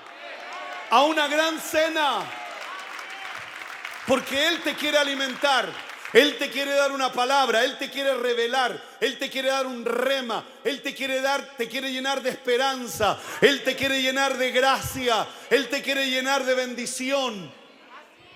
A 0.89 1.01
una 1.03 1.27
gran 1.27 1.59
cena. 1.59 2.46
Porque 4.07 4.47
Él 4.47 4.61
te 4.63 4.75
quiere 4.75 4.97
alimentar. 4.97 5.69
Él 6.13 6.37
te 6.37 6.49
quiere 6.49 6.73
dar 6.73 6.93
una 6.93 7.11
palabra, 7.11 7.65
Él 7.65 7.77
te 7.77 7.89
quiere 7.89 8.15
revelar, 8.15 8.81
Él 9.01 9.17
te 9.19 9.29
quiere 9.29 9.49
dar 9.49 9.67
un 9.67 9.83
rema, 9.83 10.43
Él 10.63 10.81
te 10.81 10.95
quiere 10.95 11.19
dar, 11.19 11.55
te 11.57 11.67
quiere 11.67 11.91
llenar 11.91 12.21
de 12.21 12.29
esperanza, 12.29 13.19
Él 13.41 13.61
te 13.63 13.75
quiere 13.75 14.01
llenar 14.01 14.37
de 14.37 14.51
gracia, 14.51 15.27
Él 15.49 15.67
te 15.67 15.81
quiere 15.81 16.09
llenar 16.09 16.45
de 16.45 16.53
bendición. 16.53 17.51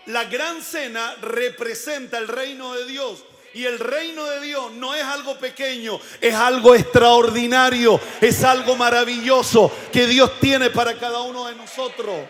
La 0.07 0.25
gran 0.25 0.61
cena 0.61 1.15
representa 1.21 2.17
el 2.17 2.27
reino 2.27 2.73
de 2.73 2.85
Dios. 2.85 3.23
Y 3.53 3.65
el 3.65 3.79
reino 3.79 4.25
de 4.25 4.39
Dios 4.41 4.71
no 4.73 4.93
es 4.93 5.03
algo 5.03 5.37
pequeño, 5.37 5.99
es 6.21 6.33
algo 6.33 6.73
extraordinario, 6.73 7.99
es 8.21 8.43
algo 8.45 8.77
maravilloso 8.77 9.71
que 9.91 10.07
Dios 10.07 10.39
tiene 10.39 10.69
para 10.69 10.97
cada 10.97 11.21
uno 11.21 11.47
de 11.47 11.55
nosotros. 11.55 12.27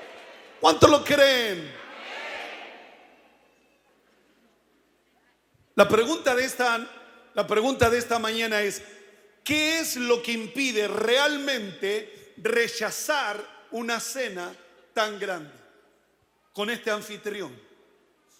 ¿Cuántos 0.60 0.90
lo 0.90 1.04
creen? 1.04 1.81
La 5.82 5.88
pregunta 5.88 6.36
de 6.36 6.46
esta, 6.46 6.88
la 7.34 7.48
pregunta 7.48 7.90
de 7.90 7.98
esta 7.98 8.20
mañana 8.20 8.62
es, 8.62 8.84
¿qué 9.44 9.80
es 9.80 9.96
lo 9.96 10.22
que 10.22 10.32
impide 10.32 10.88
realmente 10.88 12.36
rechazar 12.38 13.44
una 13.72 14.00
cena 14.00 14.54
tan 14.94 15.18
grande 15.18 15.50
con 16.54 16.70
este 16.70 16.92
anfitrión, 16.92 17.60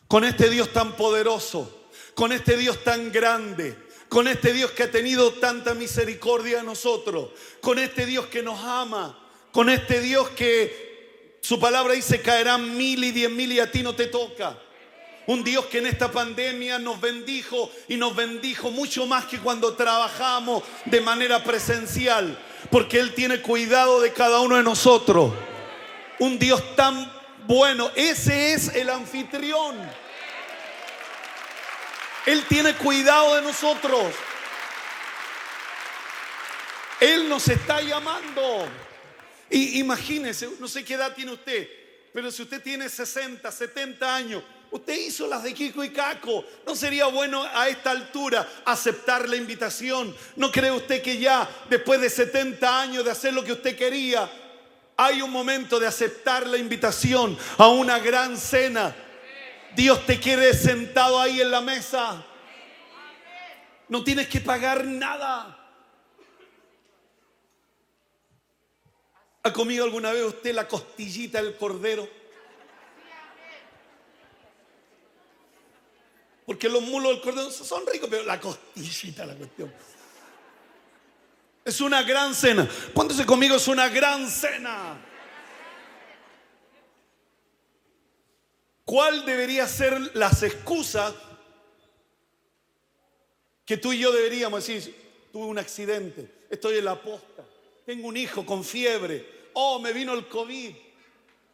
con 0.08 0.24
este 0.24 0.52
Dios 0.52 0.72
tan 0.72 0.96
poderoso, 0.96 1.90
con 2.14 2.32
este 2.32 2.58
Dios 2.58 2.84
tan 2.84 3.12
grande, 3.12 3.76
con 4.08 4.28
este 4.28 4.54
Dios 4.54 4.70
que 4.70 4.84
ha 4.84 4.92
tenido 4.92 5.34
tanta 5.34 5.74
misericordia 5.74 6.60
a 6.60 6.64
nosotros, 6.64 7.32
con 7.60 7.80
este 7.80 8.06
Dios 8.06 8.28
que 8.28 8.44
nos 8.44 8.60
ama, 8.60 9.18
con 9.52 9.72
este 9.72 10.00
Dios 10.00 10.30
que 10.30 11.40
su 11.42 11.60
palabra 11.60 11.96
dice 11.96 12.22
caerán 12.22 12.78
mil 12.78 13.04
y 13.04 13.10
diez 13.10 13.32
mil 13.32 13.52
y 13.52 13.60
a 13.60 13.72
ti 13.72 13.82
no 13.82 13.96
te 13.96 14.06
toca. 14.06 14.62
Un 15.28 15.44
Dios 15.44 15.66
que 15.66 15.78
en 15.78 15.86
esta 15.86 16.12
pandemia 16.12 16.80
nos 16.80 17.00
bendijo 17.00 17.72
y 17.88 17.96
nos 17.96 18.16
bendijo 18.16 18.72
mucho 18.72 19.06
más 19.06 19.26
que 19.26 19.40
cuando 19.40 19.76
trabajamos 19.76 20.64
de 20.86 21.00
manera 21.00 21.44
presencial, 21.44 22.38
porque 22.72 23.00
Él 23.00 23.14
tiene 23.14 23.42
cuidado 23.42 24.02
de 24.02 24.12
cada 24.14 24.40
uno 24.40 24.58
de 24.58 24.64
nosotros. 24.64 25.32
Un 26.20 26.40
Dios 26.40 26.76
tan 26.76 27.12
bueno, 27.46 27.92
ese 27.96 28.54
es 28.54 28.76
el 28.76 28.90
anfitrión. 28.90 29.76
Él 32.26 32.46
tiene 32.48 32.76
cuidado 32.76 33.36
de 33.36 33.42
nosotros. 33.42 34.14
Él 37.00 37.28
nos 37.28 37.48
está 37.48 37.82
llamando. 37.82 38.70
Y 39.50 39.80
imagínese, 39.80 40.50
no 40.60 40.68
sé 40.68 40.86
qué 40.86 40.94
edad 40.94 41.14
tiene 41.14 41.34
usted, 41.34 41.68
pero 42.14 42.32
si 42.32 42.44
usted 42.44 42.62
tiene 42.62 42.88
60, 42.88 43.52
70 43.52 44.16
años, 44.16 44.44
Usted 44.72 44.98
hizo 44.98 45.28
las 45.28 45.44
de 45.44 45.54
Kiko 45.54 45.84
y 45.84 45.90
Caco. 45.90 46.46
¿No 46.66 46.76
sería 46.78 47.08
bueno 47.08 47.44
a 47.44 47.68
esta 47.68 47.92
altura 47.92 48.48
aceptar 48.64 49.28
la 49.28 49.36
invitación? 49.36 50.16
¿No 50.38 50.50
cree 50.50 50.72
usted 50.72 51.02
que 51.02 51.18
ya 51.18 51.48
después 51.70 52.00
de 52.00 52.10
70 52.10 52.82
años 52.82 53.04
de 53.04 53.12
hacer 53.12 53.34
lo 53.34 53.44
que 53.44 53.52
usted 53.52 53.78
quería, 53.78 54.32
hay 54.96 55.22
un 55.22 55.30
momento 55.30 55.78
de 55.78 55.88
aceptar 55.88 56.48
la 56.48 56.58
invitación 56.58 57.38
a 57.58 57.68
una 57.68 58.00
gran 58.00 58.38
cena? 58.38 58.96
Dios 59.76 60.06
te 60.06 60.20
quiere 60.22 60.54
sentado 60.54 61.20
ahí 61.20 61.42
en 61.42 61.52
la 61.52 61.60
mesa. 61.60 62.26
No 63.90 64.06
tienes 64.06 64.30
que 64.30 64.40
pagar 64.40 64.86
nada. 64.86 65.58
¿Ha 69.44 69.52
comido 69.52 69.84
alguna 69.84 70.14
vez 70.14 70.24
usted 70.24 70.56
la 70.56 70.66
costillita 70.66 71.42
del 71.42 71.58
cordero? 71.58 72.21
Porque 76.52 76.68
los 76.68 76.82
mulos 76.82 77.14
del 77.14 77.22
cordero 77.22 77.50
son 77.50 77.88
ricos, 77.88 78.10
pero 78.10 78.26
la 78.26 78.38
costillita 78.38 79.26
la 79.26 79.36
cuestión. 79.36 79.74
Es 81.64 81.80
una 81.80 82.04
gran 82.04 82.36
cena. 82.36 82.70
Cuéntese 82.94 83.26
conmigo, 83.26 83.56
es 83.56 83.70
una 83.70 83.88
gran 83.88 84.30
cena. 84.30 85.00
¿Cuál 88.84 89.26
debería 89.26 89.66
ser 89.66 90.14
las 90.14 90.44
excusas 90.44 91.14
que 93.66 93.78
tú 93.78 93.94
y 93.94 94.00
yo 94.00 94.12
deberíamos 94.12 94.68
decir? 94.68 95.30
Tuve 95.32 95.46
un 95.46 95.58
accidente, 95.58 96.48
estoy 96.50 96.80
en 96.80 96.84
la 96.84 97.02
posta, 97.02 97.46
tengo 97.86 98.10
un 98.10 98.18
hijo 98.18 98.46
con 98.46 98.66
fiebre, 98.66 99.50
oh, 99.54 99.80
me 99.80 99.94
vino 99.94 100.14
el 100.14 100.28
COVID. 100.28 100.76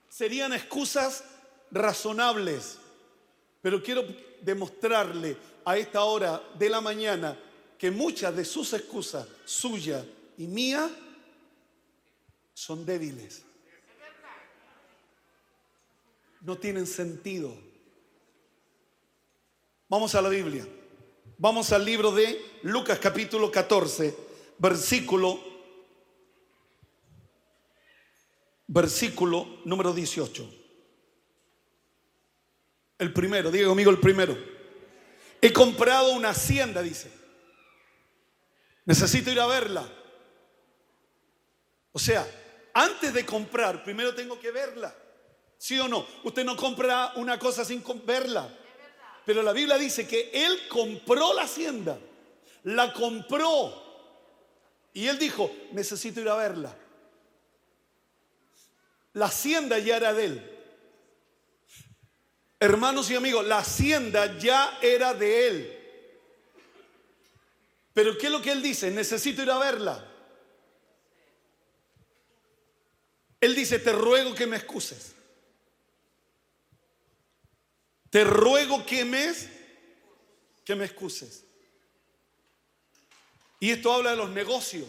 Serían 0.10 0.54
excusas 0.54 1.24
razonables. 1.70 2.80
Pero 3.68 3.84
quiero 3.84 4.06
demostrarle 4.40 5.36
a 5.66 5.78
esta 5.78 6.02
hora 6.06 6.42
de 6.58 6.70
la 6.70 6.80
mañana 6.80 7.38
que 7.78 7.92
muchas 7.92 8.34
de 8.34 8.46
sus 8.46 8.72
excusas, 8.72 9.28
suya 9.44 10.06
y 10.38 10.48
mía, 10.48 10.90
son 12.54 12.86
débiles. 12.86 13.44
No 16.40 16.58
tienen 16.58 16.88
sentido. 16.88 17.54
Vamos 19.90 20.16
a 20.16 20.22
la 20.22 20.30
Biblia. 20.30 20.66
Vamos 21.38 21.74
al 21.74 21.84
libro 21.84 22.14
de 22.14 22.42
Lucas 22.64 23.00
capítulo 23.00 23.52
14, 23.52 24.16
versículo 24.60 25.42
versículo 28.66 29.60
número 29.66 29.92
18. 29.92 30.67
El 32.98 33.14
primero, 33.14 33.52
diga 33.52 33.68
conmigo 33.68 33.92
el 33.92 34.00
primero. 34.00 34.38
He 35.42 35.54
comprado 35.54 36.12
una 36.14 36.30
hacienda, 36.30 36.82
dice. 36.82 37.12
Necesito 38.86 39.32
ir 39.32 39.40
a 39.40 39.46
verla. 39.46 39.88
O 41.92 42.00
sea, 42.00 42.26
antes 42.74 43.14
de 43.14 43.26
comprar, 43.26 43.84
primero 43.84 44.16
tengo 44.16 44.40
que 44.40 44.52
verla. 44.52 44.96
¿Sí 45.58 45.80
o 45.80 45.88
no? 45.88 46.08
Usted 46.24 46.44
no 46.44 46.56
compra 46.56 47.14
una 47.16 47.38
cosa 47.38 47.66
sin 47.66 47.84
verla. 48.06 48.50
Pero 49.26 49.44
la 49.44 49.52
Biblia 49.52 49.78
dice 49.78 50.08
que 50.08 50.32
él 50.34 50.68
compró 50.70 51.34
la 51.34 51.44
hacienda. 51.44 52.00
La 52.64 52.94
compró. 52.94 53.84
Y 54.94 55.08
él 55.08 55.20
dijo, 55.20 55.52
necesito 55.74 56.22
ir 56.22 56.30
a 56.30 56.36
verla. 56.36 56.76
La 59.14 59.26
hacienda 59.26 59.78
ya 59.80 59.98
era 59.98 60.14
de 60.14 60.26
él. 60.26 60.57
Hermanos 62.60 63.10
y 63.12 63.16
amigos, 63.16 63.46
la 63.46 63.60
hacienda 63.60 64.38
ya 64.40 64.80
era 64.82 65.14
de 65.14 65.48
él. 65.48 65.78
Pero 67.94 68.18
¿qué 68.18 68.28
es 68.28 68.32
lo 68.32 68.42
que 68.42 68.52
él 68.52 68.62
dice? 68.62 68.90
Necesito 68.90 69.44
ir 69.44 69.52
a 69.52 69.60
verla. 69.60 70.08
Él 73.40 73.54
dice, 73.54 73.78
te 73.80 73.92
ruego 73.92 74.34
que 74.34 74.48
me 74.48 74.58
excuses. 74.58 75.14
Te 78.10 78.24
ruego 78.24 78.86
que 78.86 79.06
me, 79.06 79.34
que 80.66 80.76
me 80.76 80.86
excuses. 80.86 81.44
Y 83.60 83.72
esto 83.72 83.94
habla 83.94 84.12
de 84.12 84.18
los 84.18 84.30
negocios, 84.30 84.88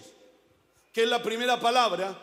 que 0.93 1.03
es 1.03 1.09
la 1.09 1.23
primera 1.23 1.61
palabra 1.61 2.19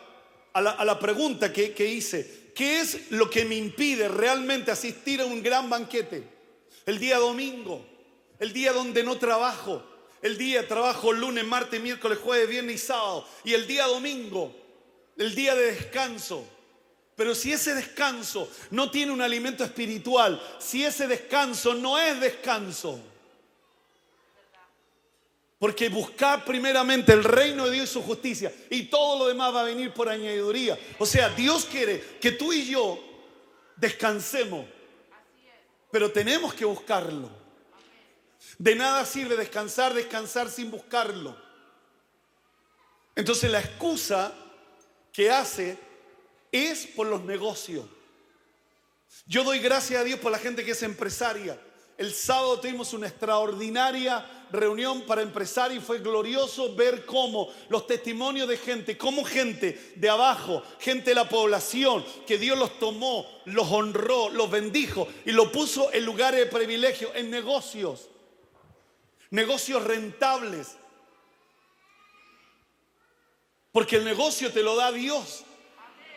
a 0.52 0.60
la, 0.84 0.98
pregunta 0.98 1.52
que, 1.52 1.74
que 1.74 1.86
hice. 1.86 2.45
¿Qué 2.56 2.80
es 2.80 3.10
lo 3.10 3.28
que 3.28 3.44
me 3.44 3.54
impide 3.54 4.08
realmente 4.08 4.70
asistir 4.70 5.20
a 5.20 5.26
un 5.26 5.42
gran 5.42 5.68
banquete? 5.68 6.26
El 6.86 6.98
día 6.98 7.18
domingo, 7.18 7.86
el 8.38 8.54
día 8.54 8.72
donde 8.72 9.02
no 9.02 9.18
trabajo, 9.18 9.84
el 10.22 10.38
día 10.38 10.66
trabajo 10.66 11.12
lunes, 11.12 11.44
martes, 11.44 11.78
miércoles, 11.82 12.18
jueves, 12.18 12.48
viernes 12.48 12.76
y 12.76 12.78
sábado, 12.78 13.28
y 13.44 13.52
el 13.52 13.66
día 13.66 13.84
domingo, 13.84 14.56
el 15.18 15.34
día 15.34 15.54
de 15.54 15.72
descanso. 15.72 16.48
Pero 17.14 17.34
si 17.34 17.52
ese 17.52 17.74
descanso 17.74 18.50
no 18.70 18.90
tiene 18.90 19.12
un 19.12 19.20
alimento 19.20 19.62
espiritual, 19.62 20.40
si 20.58 20.82
ese 20.82 21.06
descanso 21.06 21.74
no 21.74 21.98
es 21.98 22.18
descanso, 22.18 22.98
porque 25.58 25.88
buscar 25.88 26.44
primeramente 26.44 27.12
el 27.12 27.24
reino 27.24 27.64
de 27.66 27.72
Dios 27.72 27.90
y 27.90 27.92
su 27.92 28.02
justicia 28.02 28.52
y 28.68 28.84
todo 28.84 29.18
lo 29.18 29.28
demás 29.28 29.54
va 29.54 29.62
a 29.62 29.64
venir 29.64 29.92
por 29.92 30.08
añadiduría. 30.08 30.78
O 30.98 31.06
sea, 31.06 31.30
Dios 31.30 31.64
quiere 31.64 32.18
que 32.20 32.32
tú 32.32 32.52
y 32.52 32.66
yo 32.70 33.02
descansemos, 33.76 34.66
pero 35.90 36.12
tenemos 36.12 36.52
que 36.52 36.64
buscarlo. 36.64 37.30
De 38.58 38.74
nada 38.74 39.04
sirve 39.06 39.36
descansar, 39.36 39.94
descansar 39.94 40.50
sin 40.50 40.70
buscarlo. 40.70 41.36
Entonces 43.14 43.50
la 43.50 43.60
excusa 43.60 44.34
que 45.10 45.30
hace 45.30 45.78
es 46.52 46.86
por 46.86 47.06
los 47.06 47.22
negocios. 47.24 47.86
Yo 49.26 49.42
doy 49.42 49.58
gracias 49.58 50.00
a 50.00 50.04
Dios 50.04 50.20
por 50.20 50.30
la 50.30 50.38
gente 50.38 50.64
que 50.64 50.72
es 50.72 50.82
empresaria. 50.82 51.58
El 51.96 52.12
sábado 52.12 52.60
tuvimos 52.60 52.92
una 52.92 53.08
extraordinaria 53.08 54.35
reunión 54.50 55.02
para 55.02 55.22
empresarios 55.22 55.82
y 55.82 55.86
fue 55.86 55.98
glorioso 55.98 56.74
ver 56.74 57.04
cómo 57.04 57.52
los 57.68 57.86
testimonios 57.86 58.48
de 58.48 58.56
gente, 58.56 58.96
cómo 58.96 59.24
gente 59.24 59.92
de 59.96 60.08
abajo, 60.08 60.62
gente 60.78 61.10
de 61.10 61.14
la 61.14 61.28
población, 61.28 62.04
que 62.26 62.38
Dios 62.38 62.58
los 62.58 62.78
tomó, 62.78 63.26
los 63.46 63.70
honró, 63.70 64.28
los 64.30 64.50
bendijo 64.50 65.08
y 65.24 65.32
lo 65.32 65.50
puso 65.50 65.92
en 65.92 66.04
lugares 66.04 66.40
de 66.40 66.46
privilegio, 66.46 67.14
en 67.14 67.30
negocios, 67.30 68.08
negocios 69.30 69.82
rentables. 69.84 70.76
Porque 73.72 73.96
el 73.96 74.04
negocio 74.04 74.52
te 74.52 74.62
lo 74.62 74.74
da 74.74 74.90
Dios. 74.90 75.44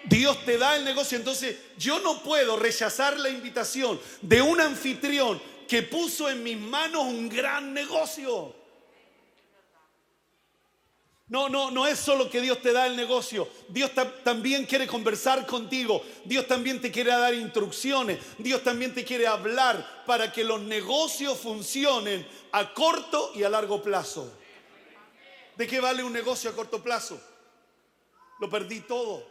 Dios 0.06 0.46
te 0.46 0.58
da 0.58 0.78
el 0.78 0.86
negocio. 0.86 1.18
Entonces 1.18 1.58
yo 1.78 2.00
no 2.00 2.24
puedo 2.24 2.58
rechazar 2.58 3.20
la 3.20 3.30
invitación 3.30 4.00
de 4.22 4.42
un 4.42 4.62
anfitrión 4.62 5.42
que 5.70 5.84
puso 5.84 6.28
en 6.28 6.42
mis 6.42 6.58
manos 6.58 7.04
un 7.04 7.30
gran 7.30 7.72
negocio. 7.76 8.56
No, 11.28 11.48
no, 11.48 11.70
no 11.70 11.86
es 11.86 12.00
solo 12.00 12.28
que 12.28 12.42
Dios 12.42 12.60
te 12.60 12.74
da 12.74 12.88
el 12.88 12.96
negocio. 12.96 13.48
Dios 13.68 13.92
también 14.24 14.66
quiere 14.66 14.88
conversar 14.88 15.46
contigo. 15.46 16.04
Dios 16.26 16.48
también 16.48 16.82
te 16.82 16.92
quiere 16.92 17.12
dar 17.12 17.36
instrucciones. 17.36 18.18
Dios 18.40 18.64
también 18.64 18.96
te 18.96 19.06
quiere 19.06 19.28
hablar 19.28 20.04
para 20.08 20.34
que 20.34 20.44
los 20.44 20.60
negocios 20.60 21.38
funcionen 21.38 22.28
a 22.52 22.74
corto 22.74 23.32
y 23.36 23.44
a 23.44 23.50
largo 23.50 23.84
plazo. 23.84 24.34
¿De 25.56 25.68
qué 25.68 25.80
vale 25.80 26.04
un 26.04 26.14
negocio 26.14 26.50
a 26.50 26.56
corto 26.56 26.82
plazo? 26.82 27.22
Lo 28.40 28.50
perdí 28.50 28.80
todo. 28.80 29.24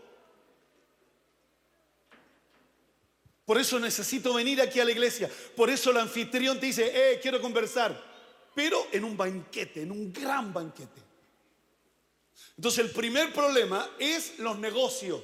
Por 3.48 3.56
eso 3.56 3.80
necesito 3.80 4.34
venir 4.34 4.60
aquí 4.60 4.78
a 4.78 4.84
la 4.84 4.90
iglesia. 4.90 5.30
Por 5.56 5.70
eso 5.70 5.90
el 5.90 5.96
anfitrión 5.96 6.60
te 6.60 6.66
dice, 6.66 6.92
eh, 6.92 7.18
quiero 7.18 7.40
conversar. 7.40 7.98
Pero 8.54 8.88
en 8.92 9.04
un 9.04 9.16
banquete, 9.16 9.80
en 9.80 9.90
un 9.90 10.12
gran 10.12 10.52
banquete. 10.52 11.00
Entonces 12.56 12.84
el 12.84 12.90
primer 12.90 13.32
problema 13.32 13.88
es 13.98 14.38
los 14.38 14.58
negocios. 14.58 15.22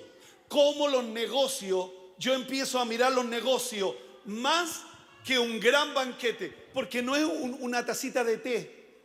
¿Cómo 0.49 0.89
los 0.89 1.05
negocios? 1.05 1.91
Yo 2.17 2.33
empiezo 2.33 2.81
a 2.81 2.87
mirar 2.87 3.13
los 3.13 3.27
negocios 3.27 3.95
más 4.25 4.85
que 5.23 5.39
un 5.39 5.61
gran 5.61 5.93
banquete. 5.93 6.49
Porque 6.73 7.03
no 7.03 7.15
es 7.17 7.27
una 7.27 7.85
tacita 7.85 8.25
de 8.25 8.39
té. 8.39 9.03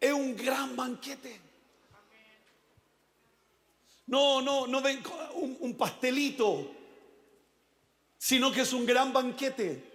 Es 0.00 0.12
un 0.12 0.34
gran 0.34 0.74
banquete. 0.74 1.40
No, 4.08 4.42
no, 4.42 4.66
no 4.66 4.82
ven 4.82 5.00
un, 5.34 5.56
un 5.60 5.76
pastelito 5.76 6.72
sino 8.18 8.52
que 8.52 8.62
es 8.62 8.72
un 8.72 8.86
gran 8.86 9.12
banquete. 9.12 9.92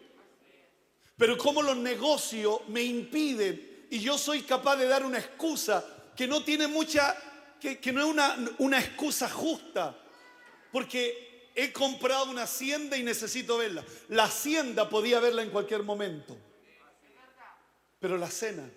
Pero 1.17 1.37
como 1.37 1.61
los 1.61 1.77
negocios 1.77 2.61
me 2.67 2.81
impiden 2.81 3.87
y 3.89 3.99
yo 3.99 4.17
soy 4.17 4.41
capaz 4.41 4.77
de 4.77 4.87
dar 4.87 5.05
una 5.05 5.19
excusa 5.19 5.85
que 6.15 6.27
no 6.27 6.43
tiene 6.43 6.67
mucha, 6.67 7.15
que, 7.59 7.79
no 7.91 8.01
es 8.01 8.07
una, 8.07 8.37
una 8.59 8.79
excusa 8.79 9.29
justa, 9.29 9.97
porque 10.71 11.51
he 11.55 11.71
comprado 11.71 12.31
una 12.31 12.43
hacienda 12.43 12.97
y 12.97 13.03
necesito 13.03 13.57
verla. 13.57 13.83
La 14.09 14.23
hacienda 14.23 14.89
podía 14.89 15.19
verla 15.19 15.43
en 15.43 15.49
cualquier 15.49 15.83
momento, 15.83 16.37
pero 17.99 18.17
la 18.17 18.29
cena, 18.29 18.69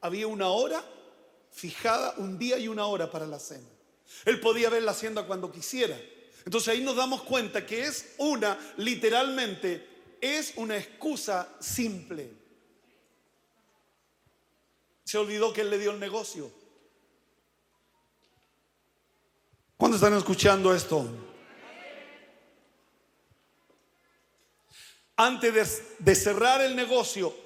había 0.00 0.26
una 0.26 0.48
hora 0.48 0.84
fijada, 1.50 2.14
un 2.18 2.38
día 2.38 2.58
y 2.58 2.68
una 2.68 2.86
hora 2.86 3.10
para 3.10 3.26
la 3.26 3.38
cena. 3.38 3.68
Él 4.24 4.40
podía 4.40 4.70
ver 4.70 4.82
la 4.82 4.92
hacienda 4.92 5.26
cuando 5.26 5.50
quisiera. 5.50 5.98
Entonces 6.48 6.68
ahí 6.70 6.80
nos 6.80 6.96
damos 6.96 7.24
cuenta 7.24 7.66
que 7.66 7.82
es 7.82 8.14
una, 8.16 8.58
literalmente, 8.78 10.16
es 10.18 10.54
una 10.56 10.78
excusa 10.78 11.46
simple. 11.60 12.32
Se 15.04 15.18
olvidó 15.18 15.52
que 15.52 15.60
él 15.60 15.68
le 15.68 15.76
dio 15.76 15.90
el 15.90 16.00
negocio. 16.00 16.50
¿Cuándo 19.76 19.98
están 19.98 20.14
escuchando 20.14 20.74
esto? 20.74 21.06
Antes 25.16 25.82
de, 25.98 26.14
cerrar 26.14 26.62
el 26.62 26.74
negocio, 26.74 27.36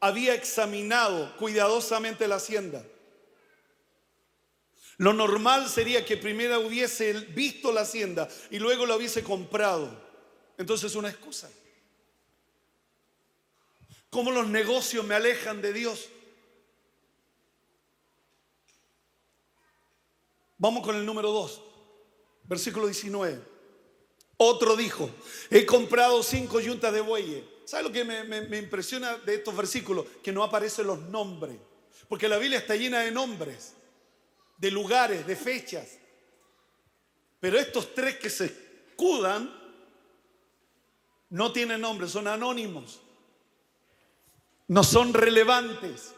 había 0.00 0.34
examinado 0.34 1.36
cuidadosamente 1.36 2.26
la 2.26 2.34
hacienda. 2.34 2.84
Lo 4.98 5.12
normal 5.12 5.68
sería 5.68 6.04
que 6.04 6.16
primero 6.16 6.60
hubiese 6.60 7.12
visto 7.12 7.70
la 7.70 7.82
hacienda 7.82 8.28
y 8.50 8.58
luego 8.58 8.84
la 8.84 8.96
hubiese 8.96 9.22
comprado. 9.22 9.88
Entonces 10.58 10.90
es 10.90 10.96
una 10.96 11.08
excusa. 11.08 11.48
¿Cómo 14.10 14.32
los 14.32 14.48
negocios 14.48 15.04
me 15.06 15.14
alejan 15.14 15.62
de 15.62 15.72
Dios? 15.72 16.08
Vamos 20.56 20.84
con 20.84 20.96
el 20.96 21.06
número 21.06 21.30
2, 21.30 21.62
versículo 22.44 22.86
19. 22.86 23.40
Otro 24.38 24.74
dijo, 24.74 25.08
he 25.48 25.64
comprado 25.64 26.24
cinco 26.24 26.58
yuntas 26.58 26.92
de 26.92 27.02
bueyes. 27.02 27.44
¿Sabe 27.66 27.84
lo 27.84 27.92
que 27.92 28.04
me, 28.04 28.24
me 28.24 28.58
impresiona 28.58 29.16
de 29.18 29.36
estos 29.36 29.54
versículos? 29.54 30.06
Que 30.24 30.32
no 30.32 30.42
aparecen 30.42 30.88
los 30.88 30.98
nombres. 30.98 31.56
Porque 32.08 32.28
la 32.28 32.38
Biblia 32.38 32.58
está 32.58 32.74
llena 32.74 33.00
de 33.00 33.12
nombres 33.12 33.74
de 34.58 34.70
lugares, 34.70 35.26
de 35.26 35.36
fechas. 35.36 35.98
Pero 37.40 37.58
estos 37.58 37.94
tres 37.94 38.18
que 38.18 38.28
se 38.28 38.46
escudan 38.46 39.54
no 41.30 41.52
tienen 41.52 41.80
nombre, 41.80 42.08
son 42.08 42.26
anónimos. 42.26 43.00
No 44.66 44.82
son 44.82 45.14
relevantes. 45.14 46.14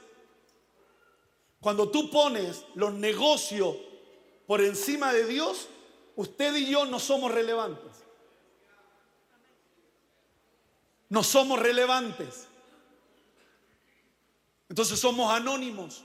Cuando 1.61 1.90
tú 1.90 2.11
pones 2.11 2.64
los 2.74 2.94
negocios 2.94 3.76
por 4.46 4.62
encima 4.62 5.12
de 5.12 5.26
Dios, 5.26 5.68
usted 6.16 6.57
y 6.57 6.70
yo 6.70 6.87
no 6.87 6.98
somos 6.98 7.31
relevantes. 7.31 8.05
No 11.11 11.22
somos 11.22 11.59
relevantes. 11.59 12.46
Entonces 14.68 14.98
somos 14.98 15.33
anónimos. 15.33 16.05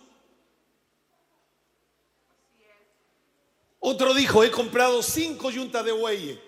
Otro 3.80 4.14
dijo, 4.14 4.44
he 4.44 4.52
comprado 4.52 5.04
cinco 5.04 5.52
yuntas 5.52 5.86
de 5.86 5.92
bueyes 5.92 6.40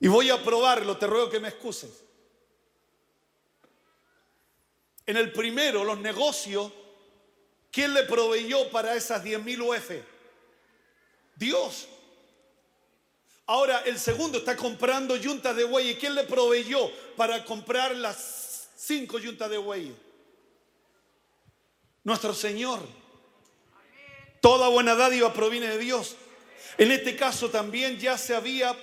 y 0.00 0.08
voy 0.08 0.30
a 0.30 0.42
probarlo, 0.42 0.96
te 0.96 1.06
ruego 1.06 1.28
que 1.28 1.40
me 1.40 1.48
excuses. 1.48 2.04
En 5.06 5.16
el 5.16 5.32
primero, 5.32 5.84
los 5.84 5.98
negocios, 5.98 6.72
¿quién 7.70 7.92
le 7.92 8.04
proveyó 8.04 8.70
para 8.70 8.94
esas 8.94 9.22
10 9.22 9.42
mil 9.42 9.60
UF? 9.60 9.90
Dios. 11.36 11.88
Ahora 13.46 13.80
el 13.80 13.98
segundo 13.98 14.38
está 14.38 14.56
comprando 14.56 15.16
yuntas 15.16 15.56
de 15.56 15.64
bueyes. 15.64 15.98
¿Quién 15.98 16.14
le 16.14 16.24
proveyó 16.24 16.90
para 17.16 17.44
comprar 17.44 17.94
las 17.96 18.68
cinco 18.76 19.18
yuntas 19.18 19.50
de 19.50 19.58
bueyes? 19.58 19.96
Nuestro 22.04 22.32
Señor. 22.32 22.80
Toda 24.40 24.68
buena 24.68 24.94
dádiva 24.94 25.32
proviene 25.32 25.68
de 25.68 25.78
Dios. 25.78 26.16
En 26.78 26.90
este 26.90 27.14
caso 27.14 27.50
también 27.50 27.98
ya 27.98 28.16
se 28.16 28.34
había 28.34 28.74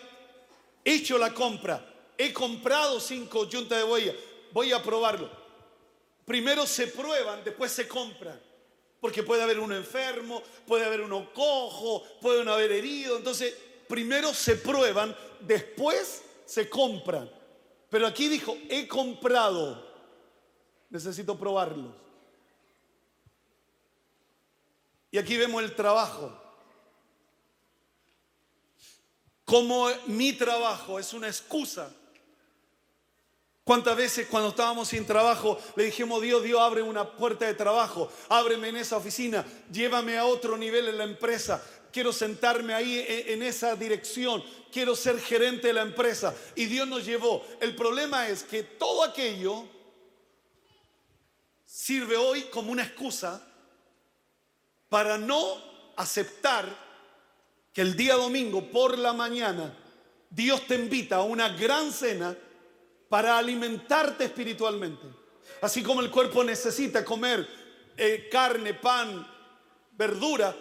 hecho 0.84 1.18
la 1.18 1.34
compra. 1.34 1.84
He 2.18 2.32
comprado 2.32 3.00
cinco 3.00 3.50
yuntas 3.50 3.80
de 3.80 3.84
bueyes. 3.84 4.16
Voy 4.52 4.72
a 4.72 4.82
probarlo. 4.82 5.30
Primero 6.26 6.68
se 6.68 6.88
prueban, 6.88 7.44
después 7.44 7.72
se 7.72 7.88
compran. 7.88 8.40
Porque 9.00 9.24
puede 9.24 9.44
haber 9.44 9.60
uno 9.60 9.76
enfermo, 9.76 10.42
puede 10.66 10.86
haber 10.86 11.02
uno 11.02 11.32
cojo, 11.34 12.04
puede 12.22 12.50
haber 12.50 12.72
herido. 12.72 13.18
Entonces, 13.18 13.56
primero 13.88 14.34
se 14.34 14.56
prueban, 14.56 15.16
después 15.40 16.24
se 16.46 16.70
compran. 16.70 17.30
Pero 17.90 18.08
aquí 18.08 18.28
dijo, 18.28 18.58
he 18.70 18.88
comprado. 18.88 19.86
Necesito 20.90 21.38
probarlos. 21.38 22.07
Y 25.12 25.18
aquí 25.18 25.38
vemos 25.38 25.64
el 25.64 25.76
trabajo. 25.76 26.32
Como 29.46 29.90
mi 30.08 30.34
trabajo 30.34 31.00
es 31.00 31.14
una 31.14 31.28
excusa. 31.28 31.94
¿Cuántas 33.64 33.98
veces 33.98 34.28
cuando 34.28 34.50
estábamos 34.50 34.90
sin 34.90 35.06
trabajo 35.06 35.60
le 35.76 35.86
dijimos, 35.86 36.22
Dios, 36.22 36.44
Dios, 36.44 36.60
abre 36.62 36.82
una 36.82 37.12
puerta 37.12 37.46
de 37.46 37.54
trabajo, 37.54 38.10
ábreme 38.30 38.70
en 38.70 38.78
esa 38.78 38.96
oficina, 38.96 39.46
llévame 39.72 40.18
a 40.18 40.26
otro 40.26 40.58
nivel 40.58 40.88
en 40.88 40.98
la 40.98 41.04
empresa, 41.04 41.62
quiero 41.92 42.14
sentarme 42.14 42.74
ahí 42.74 43.06
en 43.08 43.44
esa 43.44 43.76
dirección, 43.76 44.44
quiero 44.72 44.96
ser 44.96 45.20
gerente 45.20 45.68
de 45.68 45.74
la 45.74 45.82
empresa. 45.82 46.34
Y 46.56 46.66
Dios 46.66 46.88
nos 46.88 47.06
llevó. 47.06 47.46
El 47.60 47.76
problema 47.76 48.30
es 48.30 48.44
que 48.44 48.64
todo 48.64 49.04
aquello 49.04 49.66
sirve 51.66 52.18
hoy 52.18 52.44
como 52.44 52.72
una 52.72 52.84
excusa 52.84 53.47
para 54.90 55.18
no 55.18 55.62
aceptar 55.96 56.66
que 57.74 57.82
el 57.82 57.96
día 57.96 58.16
domingo 58.16 58.72
por 58.72 58.98
la 58.98 59.14
mañana 59.14 59.76
Dios 60.30 60.66
te 60.68 60.76
invita 60.76 61.18
a 61.18 61.24
una 61.24 61.50
gran 61.50 61.92
cena 61.92 62.36
para 63.10 63.38
alimentarte 63.38 64.26
espiritualmente. 64.26 65.08
Así 65.62 65.82
como 65.82 66.02
el 66.02 66.12
cuerpo 66.12 66.44
necesita 66.44 67.06
comer 67.06 67.48
eh, 67.96 68.28
carne, 68.32 68.74
pan, 68.74 69.26
verdura, 69.94 70.56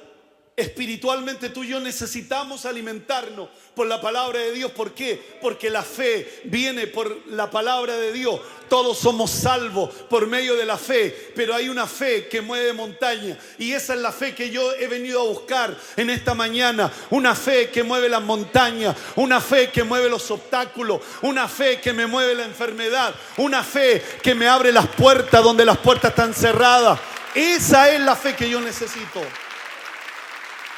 Espiritualmente 0.58 1.50
tú 1.50 1.64
y 1.64 1.68
yo 1.68 1.80
necesitamos 1.80 2.64
alimentarnos 2.64 3.50
por 3.74 3.86
la 3.86 4.00
palabra 4.00 4.38
de 4.38 4.52
Dios. 4.52 4.70
¿Por 4.70 4.94
qué? 4.94 5.36
Porque 5.42 5.68
la 5.68 5.82
fe 5.82 6.40
viene 6.44 6.86
por 6.86 7.14
la 7.26 7.50
palabra 7.50 7.94
de 7.98 8.10
Dios. 8.10 8.40
Todos 8.66 8.96
somos 8.96 9.30
salvos 9.30 9.90
por 10.08 10.26
medio 10.26 10.56
de 10.56 10.64
la 10.64 10.78
fe, 10.78 11.32
pero 11.36 11.54
hay 11.54 11.68
una 11.68 11.86
fe 11.86 12.26
que 12.28 12.40
mueve 12.40 12.72
montaña 12.72 13.36
y 13.58 13.72
esa 13.72 13.92
es 13.92 14.00
la 14.00 14.10
fe 14.10 14.34
que 14.34 14.48
yo 14.48 14.72
he 14.76 14.88
venido 14.88 15.20
a 15.20 15.24
buscar 15.24 15.76
en 15.94 16.08
esta 16.08 16.32
mañana. 16.32 16.90
Una 17.10 17.34
fe 17.34 17.68
que 17.68 17.82
mueve 17.82 18.08
las 18.08 18.22
montañas, 18.22 18.96
una 19.16 19.42
fe 19.42 19.68
que 19.68 19.84
mueve 19.84 20.08
los 20.08 20.30
obstáculos, 20.30 21.02
una 21.20 21.48
fe 21.48 21.82
que 21.82 21.92
me 21.92 22.06
mueve 22.06 22.34
la 22.34 22.46
enfermedad, 22.46 23.14
una 23.36 23.62
fe 23.62 24.02
que 24.22 24.34
me 24.34 24.48
abre 24.48 24.72
las 24.72 24.86
puertas 24.86 25.44
donde 25.44 25.66
las 25.66 25.76
puertas 25.76 26.12
están 26.12 26.32
cerradas. 26.32 26.98
Esa 27.34 27.90
es 27.90 28.00
la 28.00 28.16
fe 28.16 28.34
que 28.34 28.48
yo 28.48 28.58
necesito. 28.58 29.20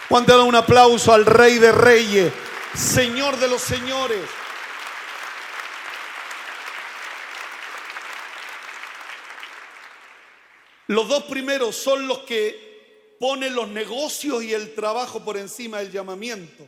¿Cuánto 0.09 0.39
da 0.39 0.43
un 0.43 0.55
aplauso 0.55 1.13
al 1.13 1.27
Rey 1.27 1.59
de 1.59 1.71
Reyes, 1.71 2.33
Señor 2.75 3.37
de 3.37 3.47
los 3.47 3.61
Señores? 3.61 4.27
Los 10.87 11.09
dos 11.09 11.25
primeros 11.25 11.77
son 11.77 12.09
los 12.09 12.21
que 12.21 13.17
ponen 13.21 13.55
los 13.55 13.69
negocios 13.69 14.43
y 14.43 14.55
el 14.55 14.75
trabajo 14.75 15.23
por 15.23 15.37
encima 15.37 15.81
del 15.81 15.93
llamamiento. 15.93 16.67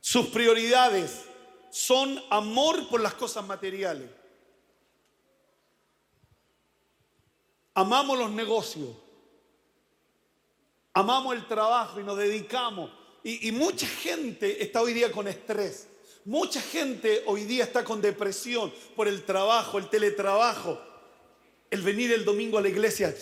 Sus 0.00 0.28
prioridades 0.28 1.26
son 1.70 2.18
amor 2.30 2.88
por 2.88 3.02
las 3.02 3.12
cosas 3.12 3.44
materiales. 3.44 4.08
Amamos 7.74 8.16
los 8.18 8.30
negocios 8.30 8.88
amamos 10.98 11.36
el 11.36 11.46
trabajo 11.46 12.00
y 12.00 12.04
nos 12.04 12.18
dedicamos. 12.18 12.90
Y, 13.22 13.52
mucha 13.52 13.86
gente 13.86 14.62
está 14.62 14.80
hoy 14.82 14.92
día 14.92 15.12
con 15.12 15.28
estrés. 15.28 15.86
Mucha 16.24 16.60
gente 16.60 17.22
hoy 17.26 17.44
día 17.44 17.64
está 17.64 17.84
con 17.84 18.00
depresión 18.00 18.72
por 18.96 19.06
el 19.06 19.22
trabajo, 19.22 19.78
el 19.78 19.88
teletrabajo, 19.88 20.80
el 21.70 21.82
venir 21.82 22.12
el 22.12 22.24
domingo 22.24 22.58
a 22.58 22.62
la 22.62 22.68
iglesia. 22.68 23.14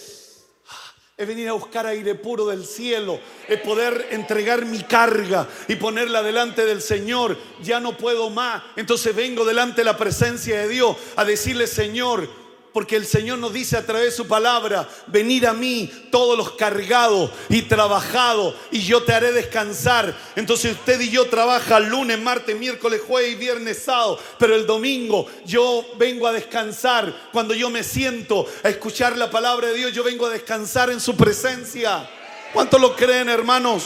Es 1.19 1.27
venir 1.27 1.49
a 1.49 1.53
buscar 1.53 1.87
aire 1.87 2.15
puro 2.15 2.47
del 2.47 2.65
cielo, 2.67 3.19
es 3.49 3.61
poder 3.61 4.09
entregar 4.11 4.65
mi 4.65 4.83
carga 4.83 5.49
y 5.67 5.77
ponerla 5.77 6.23
delante 6.23 6.65
del 6.65 6.81
Señor. 6.81 7.37
Ya 7.63 7.81
no 7.81 7.97
puedo 7.97 8.31
más. 8.31 8.63
Entonces 8.77 9.15
vengo 9.15 9.45
delante 9.45 9.81
de 9.81 9.87
la 9.87 9.97
presencia 9.97 10.61
de 10.61 10.69
Dios 10.69 10.97
a 11.17 11.25
decirle, 11.25 11.67
Señor, 11.67 12.29
porque 12.77 12.97
el 12.97 13.07
Señor 13.07 13.39
nos 13.39 13.55
dice 13.55 13.79
a 13.79 13.87
través 13.87 14.05
de 14.05 14.11
su 14.11 14.29
palabra, 14.29 14.87
venid 15.07 15.45
a 15.45 15.55
mí 15.55 15.91
todos 16.11 16.37
los 16.37 16.53
cargados 16.57 17.31
y 17.49 17.63
trabajados 17.63 18.55
y 18.71 18.83
yo 18.83 19.03
te 19.03 19.15
haré 19.15 19.33
descansar. 19.33 20.15
Entonces 20.37 20.73
usted 20.73 21.01
y 21.01 21.09
yo 21.09 21.25
trabajan 21.31 21.89
lunes, 21.89 22.21
martes, 22.21 22.55
miércoles, 22.55 23.01
jueves 23.01 23.33
y 23.33 23.37
viernes, 23.37 23.83
sábado, 23.83 24.21
pero 24.39 24.55
el 24.55 24.67
domingo 24.67 25.27
yo 25.47 25.87
vengo 25.97 26.27
a 26.27 26.35
descansar. 26.35 27.31
Cuando 27.33 27.55
yo 27.55 27.71
me 27.71 27.83
siento 27.83 28.47
a 28.63 28.69
escuchar 28.69 29.17
la 29.17 29.31
palabra 29.31 29.69
de 29.69 29.75
Dios, 29.75 29.95
yo 29.95 30.05
vengo 30.05 30.27
a 30.27 30.31
descansar 30.31 30.91
en 30.91 31.01
su 31.01 31.17
presencia. 31.17 32.07
¿Cuántos 32.53 32.79
lo 32.79 32.95
creen, 32.95 33.31
hermanos? 33.31 33.85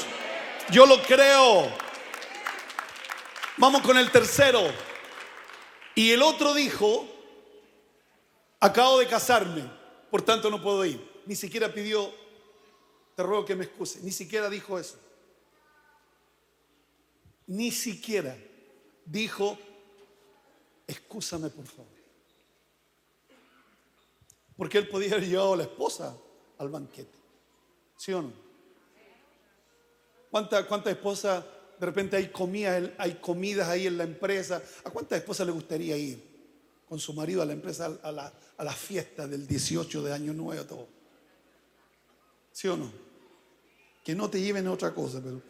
Yo 0.72 0.84
lo 0.84 1.00
creo. 1.00 1.68
Vamos 3.56 3.82
con 3.82 3.96
el 3.96 4.10
tercero. 4.10 4.64
Y 5.94 6.10
el 6.10 6.22
otro 6.22 6.54
dijo, 6.54 7.09
Acabo 8.60 8.98
de 8.98 9.06
casarme, 9.06 9.64
por 10.10 10.20
tanto 10.20 10.50
no 10.50 10.62
puedo 10.62 10.84
ir. 10.84 11.00
Ni 11.24 11.34
siquiera 11.34 11.72
pidió, 11.72 12.12
te 13.16 13.22
ruego 13.22 13.46
que 13.46 13.56
me 13.56 13.64
excuse, 13.64 14.00
ni 14.02 14.12
siquiera 14.12 14.50
dijo 14.50 14.78
eso. 14.78 14.98
Ni 17.46 17.70
siquiera 17.70 18.36
dijo, 19.06 19.58
excúsame 20.86 21.48
por 21.48 21.66
favor. 21.66 22.00
Porque 24.56 24.76
él 24.76 24.88
podía 24.88 25.12
haber 25.12 25.26
llevado 25.26 25.54
a 25.54 25.56
la 25.56 25.62
esposa 25.62 26.14
al 26.58 26.68
banquete. 26.68 27.18
¿Sí 27.96 28.12
o 28.12 28.20
no? 28.20 28.32
¿Cuántas 30.30 30.66
cuánta 30.66 30.90
esposas 30.90 31.44
de 31.78 31.86
repente 31.86 32.16
hay 32.16 32.28
comidas, 32.28 32.90
hay 32.98 33.14
comidas 33.14 33.68
ahí 33.68 33.86
en 33.86 33.96
la 33.96 34.04
empresa? 34.04 34.62
¿A 34.84 34.90
cuántas 34.90 35.18
esposas 35.18 35.46
le 35.46 35.52
gustaría 35.52 35.96
ir 35.96 36.29
con 36.90 36.98
su 36.98 37.12
marido 37.12 37.40
a 37.40 37.44
la 37.44 37.52
empresa 37.52 38.00
a 38.02 38.10
la, 38.10 38.32
a 38.56 38.64
la 38.64 38.72
fiesta 38.72 39.28
del 39.28 39.46
18 39.46 40.02
de 40.02 40.12
Año 40.12 40.32
Nuevo, 40.32 40.64
todo. 40.64 40.88
¿Sí 42.50 42.66
o 42.66 42.76
no? 42.76 42.90
Que 44.02 44.12
no 44.12 44.28
te 44.28 44.40
lleven 44.40 44.66
a 44.66 44.72
otra 44.72 44.92
cosa, 44.92 45.20
pero. 45.22 45.40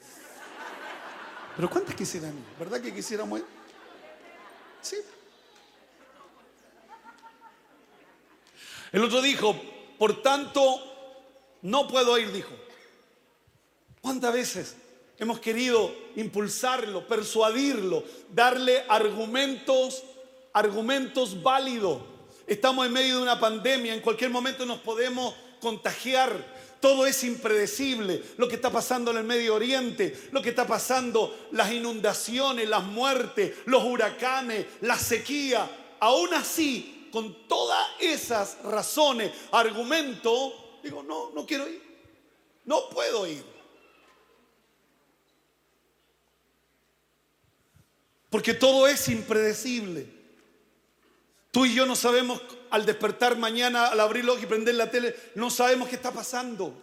Pero 1.56 1.70
¿cuántas 1.70 1.94
quisieran? 1.94 2.34
¿Verdad 2.58 2.82
que 2.82 2.92
quisiéramos 2.92 3.38
ir? 3.40 3.46
Sí. 4.82 4.96
El 8.92 9.02
otro 9.02 9.22
dijo, 9.22 9.58
por 9.98 10.20
tanto, 10.20 10.60
no 11.62 11.88
puedo 11.88 12.18
ir, 12.18 12.32
dijo. 12.32 12.52
¿Cuántas 14.02 14.34
veces 14.34 14.76
hemos 15.16 15.40
querido 15.40 15.90
impulsarlo, 16.16 17.06
persuadirlo, 17.06 18.04
darle 18.28 18.84
argumentos, 18.90 20.04
argumentos 20.52 21.42
válidos? 21.42 22.02
Estamos 22.46 22.86
en 22.86 22.92
medio 22.92 23.16
de 23.16 23.22
una 23.22 23.38
pandemia, 23.38 23.94
en 23.94 24.00
cualquier 24.00 24.30
momento 24.30 24.66
nos 24.66 24.80
podemos 24.80 25.34
contagiar. 25.60 26.58
Todo 26.80 27.06
es 27.06 27.22
impredecible. 27.24 28.22
Lo 28.38 28.48
que 28.48 28.56
está 28.56 28.70
pasando 28.70 29.10
en 29.10 29.18
el 29.18 29.24
Medio 29.24 29.54
Oriente, 29.54 30.18
lo 30.32 30.40
que 30.40 30.48
está 30.48 30.66
pasando, 30.66 31.48
las 31.52 31.70
inundaciones, 31.70 32.68
las 32.68 32.82
muertes, 32.82 33.58
los 33.66 33.84
huracanes, 33.84 34.66
la 34.80 34.98
sequía. 34.98 35.70
Aún 36.00 36.32
así, 36.32 37.08
con 37.12 37.46
todas 37.46 37.86
esas 38.00 38.62
razones, 38.64 39.30
argumentos, 39.52 40.54
digo, 40.82 41.02
no, 41.02 41.30
no 41.32 41.44
quiero 41.44 41.68
ir. 41.68 41.82
No 42.64 42.88
puedo 42.88 43.26
ir. 43.26 43.44
Porque 48.30 48.54
todo 48.54 48.86
es 48.86 49.08
impredecible. 49.08 50.19
Tú 51.50 51.66
y 51.66 51.74
yo 51.74 51.84
no 51.86 51.96
sabemos 51.96 52.40
al 52.70 52.86
despertar 52.86 53.36
mañana, 53.36 53.88
al 53.88 54.00
abrir 54.00 54.24
los 54.24 54.42
y 54.42 54.46
prender 54.46 54.76
la 54.76 54.90
tele, 54.90 55.14
no 55.34 55.50
sabemos 55.50 55.88
qué 55.88 55.96
está 55.96 56.12
pasando. 56.12 56.74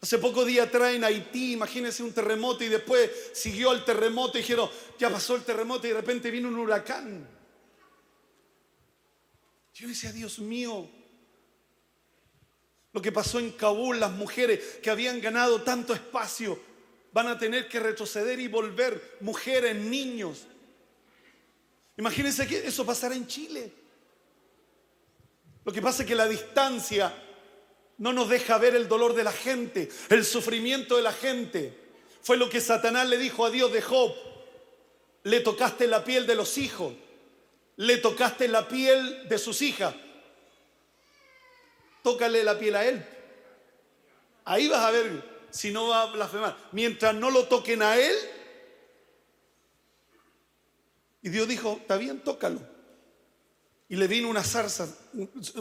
Hace 0.00 0.18
pocos 0.18 0.44
días 0.44 0.68
traen 0.68 1.04
Haití, 1.04 1.52
imagínense 1.52 2.02
un 2.02 2.12
terremoto 2.12 2.64
y 2.64 2.68
después 2.68 3.08
siguió 3.32 3.70
el 3.70 3.84
terremoto 3.84 4.36
y 4.36 4.40
dijeron, 4.40 4.68
ya 4.98 5.08
pasó 5.08 5.36
el 5.36 5.44
terremoto 5.44 5.86
y 5.86 5.90
de 5.90 5.96
repente 5.96 6.28
vino 6.32 6.48
un 6.48 6.58
huracán. 6.58 7.28
Yo 9.74 9.86
decía, 9.86 10.10
Dios 10.10 10.40
mío, 10.40 10.90
lo 12.92 13.00
que 13.00 13.12
pasó 13.12 13.38
en 13.38 13.52
Kabul, 13.52 14.00
las 14.00 14.10
mujeres 14.10 14.80
que 14.82 14.90
habían 14.90 15.20
ganado 15.20 15.62
tanto 15.62 15.94
espacio, 15.94 16.58
van 17.12 17.28
a 17.28 17.38
tener 17.38 17.68
que 17.68 17.78
retroceder 17.78 18.40
y 18.40 18.48
volver, 18.48 19.18
mujeres, 19.20 19.76
niños. 19.76 20.46
Imagínense 21.96 22.46
que 22.46 22.66
eso 22.66 22.86
pasará 22.86 23.14
en 23.14 23.26
Chile. 23.26 23.72
Lo 25.64 25.72
que 25.72 25.82
pasa 25.82 26.02
es 26.02 26.08
que 26.08 26.14
la 26.14 26.26
distancia 26.26 27.12
no 27.98 28.12
nos 28.12 28.28
deja 28.28 28.58
ver 28.58 28.74
el 28.74 28.88
dolor 28.88 29.14
de 29.14 29.24
la 29.24 29.32
gente, 29.32 29.88
el 30.08 30.24
sufrimiento 30.24 30.96
de 30.96 31.02
la 31.02 31.12
gente. 31.12 31.78
Fue 32.22 32.36
lo 32.36 32.48
que 32.48 32.60
Satanás 32.60 33.08
le 33.08 33.18
dijo 33.18 33.44
a 33.44 33.50
Dios 33.50 33.72
de 33.72 33.82
Job. 33.82 34.12
Le 35.24 35.40
tocaste 35.40 35.86
la 35.86 36.02
piel 36.02 36.26
de 36.26 36.34
los 36.34 36.58
hijos, 36.58 36.94
le 37.76 37.98
tocaste 37.98 38.48
la 38.48 38.66
piel 38.66 39.28
de 39.28 39.38
sus 39.38 39.62
hijas. 39.62 39.94
Tócale 42.02 42.42
la 42.42 42.58
piel 42.58 42.74
a 42.74 42.84
él. 42.84 43.06
Ahí 44.44 44.66
vas 44.66 44.80
a 44.80 44.90
ver 44.90 45.22
si 45.50 45.70
no 45.70 45.86
va 45.86 46.02
a 46.02 46.06
blasfemar. 46.06 46.56
Mientras 46.72 47.14
no 47.14 47.30
lo 47.30 47.46
toquen 47.46 47.82
a 47.82 47.96
él. 47.96 48.16
Y 51.22 51.28
Dios 51.28 51.46
dijo, 51.48 51.78
está 51.80 51.96
bien, 51.96 52.20
tócalo. 52.20 52.60
Y 53.88 53.96
le 53.96 54.08
vino 54.08 54.28
una 54.28 54.42
zarza, 54.42 54.88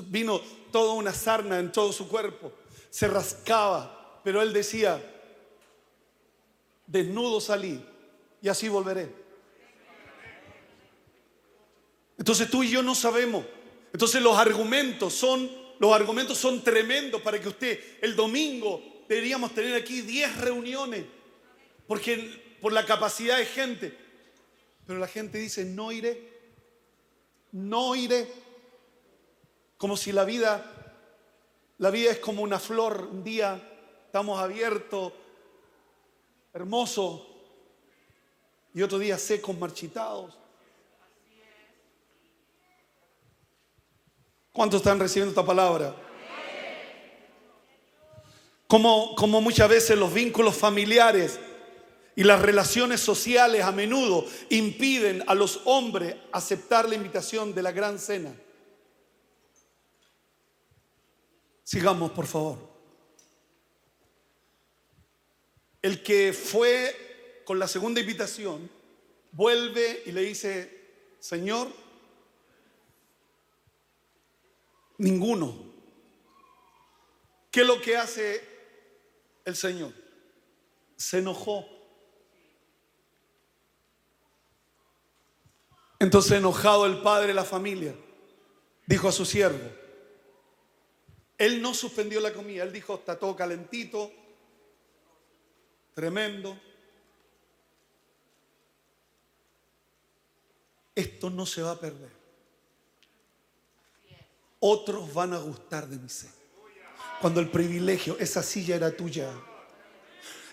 vino 0.08 0.40
toda 0.72 0.94
una 0.94 1.14
sarna 1.14 1.60
en 1.60 1.72
todo 1.72 1.92
su 1.92 2.08
cuerpo. 2.08 2.52
Se 2.90 3.08
rascaba, 3.08 4.22
pero 4.24 4.42
él 4.42 4.54
decía, 4.54 5.02
desnudo 6.88 7.40
salí 7.40 7.84
y 8.42 8.50
así 8.50 8.68
volveré. 8.68 9.14
Entonces 12.18 12.50
tú 12.50 12.64
y 12.64 12.70
yo 12.70 12.82
no 12.82 12.96
sabemos. 12.96 13.46
Entonces 13.94 14.22
los 14.22 14.38
argumentos 14.38 15.14
son 15.14 15.62
los 15.82 15.96
argumentos 15.96 16.38
son 16.38 16.64
tremendos 16.64 17.24
para 17.24 17.42
que 17.42 17.48
usted 17.48 17.80
el 18.02 18.16
domingo 18.16 19.04
deberíamos 19.10 19.52
tener 19.52 19.74
aquí 19.74 20.02
10 20.02 20.38
reuniones, 20.38 21.06
porque 21.88 22.58
por 22.62 22.72
la 22.72 22.86
capacidad 22.86 23.40
de 23.40 23.48
gente. 23.48 23.98
Pero 24.86 25.00
la 25.00 25.08
gente 25.08 25.38
dice, 25.38 25.66
no 25.66 25.92
iré, 25.92 26.30
no 27.52 27.96
iré. 27.96 28.28
Como 29.78 29.98
si 29.98 30.12
la 30.12 30.26
vida, 30.26 30.64
la 31.78 31.90
vida 31.90 32.12
es 32.12 32.20
como 32.20 32.44
una 32.44 32.60
flor, 32.60 33.08
un 33.12 33.24
día 33.24 33.62
estamos 34.06 34.40
abiertos, 34.40 35.14
hermoso, 36.54 37.28
y 38.74 38.82
otro 38.82 39.00
día 39.00 39.18
secos, 39.18 39.58
marchitados. 39.58 40.38
¿Cuántos 44.52 44.82
están 44.82 45.00
recibiendo 45.00 45.32
esta 45.32 45.46
palabra? 45.46 45.96
Como, 48.68 49.16
como 49.16 49.42
muchas 49.42 49.70
veces 49.70 49.98
los 49.98 50.14
vínculos 50.14 50.56
familiares 50.56 51.40
y 52.16 52.24
las 52.24 52.42
relaciones 52.42 53.00
sociales 53.00 53.64
a 53.64 53.72
menudo 53.72 54.26
impiden 54.50 55.24
a 55.28 55.36
los 55.36 55.62
hombres 55.66 56.16
aceptar 56.32 56.88
la 56.88 56.96
invitación 56.96 57.54
de 57.54 57.62
la 57.64 57.72
gran 57.72 58.00
cena. 58.00 58.34
Sigamos, 61.64 62.12
por 62.12 62.28
favor. 62.28 62.58
El 65.82 66.04
que 66.04 66.34
fue 66.34 67.44
con 67.46 67.58
la 67.58 67.68
segunda 67.68 68.02
invitación 68.02 68.70
vuelve 69.32 70.04
y 70.06 70.12
le 70.12 70.22
dice, 70.22 71.16
Señor, 71.20 71.70
ninguno. 74.98 75.72
¿Qué 77.50 77.62
es 77.62 77.68
lo 77.68 77.82
que 77.82 77.98
hace 77.98 78.52
el 79.46 79.56
Señor. 79.56 79.94
Se 80.96 81.20
enojó. 81.20 81.66
Entonces 86.02 86.32
enojado 86.32 86.88
el 86.88 87.00
padre 87.04 87.28
de 87.28 87.36
la 87.36 87.44
familia, 87.44 87.94
dijo 88.88 89.08
a 89.08 89.12
su 89.12 89.24
siervo, 89.24 89.70
él 91.38 91.62
no 91.62 91.76
suspendió 91.76 92.20
la 92.20 92.34
comida, 92.34 92.64
él 92.64 92.74
dijo, 92.74 92.96
está 92.96 93.20
todo 93.20 93.36
calentito, 93.36 94.12
tremendo. 95.94 96.60
Esto 100.96 101.30
no 101.30 101.46
se 101.46 101.62
va 101.62 101.74
a 101.74 101.80
perder. 101.80 102.10
Otros 104.60 105.14
van 105.14 105.36
a 105.36 105.38
gustar 105.38 105.86
de 105.88 105.98
mi 105.98 106.10
sed. 106.10 106.30
Cuando 107.22 107.42
el 107.42 107.52
privilegio, 107.52 108.18
esa 108.18 108.42
silla 108.42 108.76
era 108.76 108.90
tuya. 108.90 109.32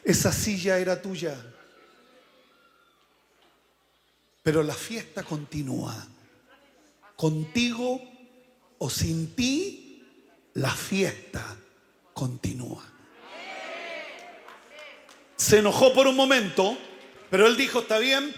Esa 0.04 0.30
silla 0.30 0.78
era 0.78 1.00
tuya. 1.00 1.42
Pero 4.42 4.62
la 4.62 4.74
fiesta 4.74 5.22
continúa. 5.22 5.94
Contigo 7.16 8.00
o 8.78 8.90
sin 8.90 9.34
ti, 9.34 10.02
la 10.54 10.70
fiesta 10.70 11.56
continúa. 12.12 12.84
Se 15.36 15.58
enojó 15.58 15.92
por 15.92 16.06
un 16.06 16.16
momento, 16.16 16.76
pero 17.30 17.46
él 17.46 17.56
dijo, 17.56 17.80
está 17.80 17.98
bien, 17.98 18.34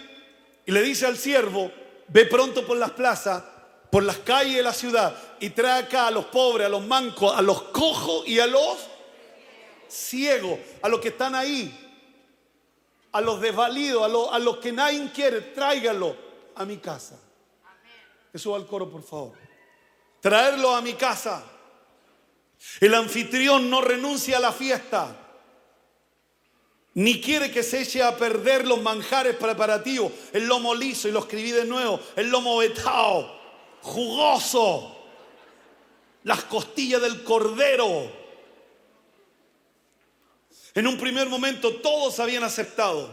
y 0.66 0.72
le 0.72 0.82
dice 0.82 1.06
al 1.06 1.16
siervo, 1.16 1.70
ve 2.08 2.26
pronto 2.26 2.66
por 2.66 2.76
las 2.76 2.90
plazas 2.90 3.42
por 3.90 4.04
las 4.04 4.18
calles 4.18 4.56
de 4.56 4.62
la 4.62 4.72
ciudad 4.72 5.14
y 5.40 5.50
trae 5.50 5.82
acá 5.82 6.06
a 6.06 6.10
los 6.10 6.26
pobres, 6.26 6.66
a 6.66 6.70
los 6.70 6.86
mancos, 6.86 7.36
a 7.36 7.42
los 7.42 7.62
cojos 7.62 8.26
y 8.26 8.38
a 8.38 8.46
los 8.46 8.78
ciegos, 9.88 10.58
a 10.80 10.88
los 10.88 11.00
que 11.00 11.08
están 11.08 11.34
ahí, 11.34 11.89
a 13.12 13.20
los 13.20 13.40
desvalidos, 13.40 14.04
a 14.32 14.38
los, 14.38 14.56
que 14.58 14.72
nadie 14.72 15.10
quiere, 15.12 15.40
tráigalo 15.40 16.16
a 16.54 16.64
mi 16.64 16.78
casa. 16.78 17.18
Eso 18.32 18.52
va 18.52 18.56
al 18.56 18.66
coro, 18.66 18.88
por 18.88 19.02
favor. 19.02 19.32
Traerlo 20.20 20.74
a 20.74 20.80
mi 20.80 20.94
casa. 20.94 21.42
El 22.80 22.94
anfitrión 22.94 23.70
no 23.70 23.80
renuncia 23.80 24.36
a 24.36 24.40
la 24.40 24.52
fiesta, 24.52 25.16
ni 26.94 27.20
quiere 27.20 27.50
que 27.50 27.62
se 27.62 27.80
eche 27.80 28.02
a 28.02 28.16
perder 28.16 28.66
los 28.66 28.82
manjares 28.82 29.36
preparativos, 29.36 30.12
el 30.32 30.46
lomo 30.46 30.74
liso, 30.74 31.08
y 31.08 31.12
lo 31.12 31.20
escribí 31.20 31.52
de 31.52 31.64
nuevo, 31.64 31.98
el 32.16 32.28
lomo 32.28 32.58
vetao 32.58 33.40
jugoso, 33.82 34.96
las 36.24 36.44
costillas 36.44 37.00
del 37.00 37.24
cordero. 37.24 38.19
En 40.74 40.86
un 40.86 40.98
primer 40.98 41.28
momento 41.28 41.80
todos 41.80 42.20
habían 42.20 42.44
aceptado 42.44 43.10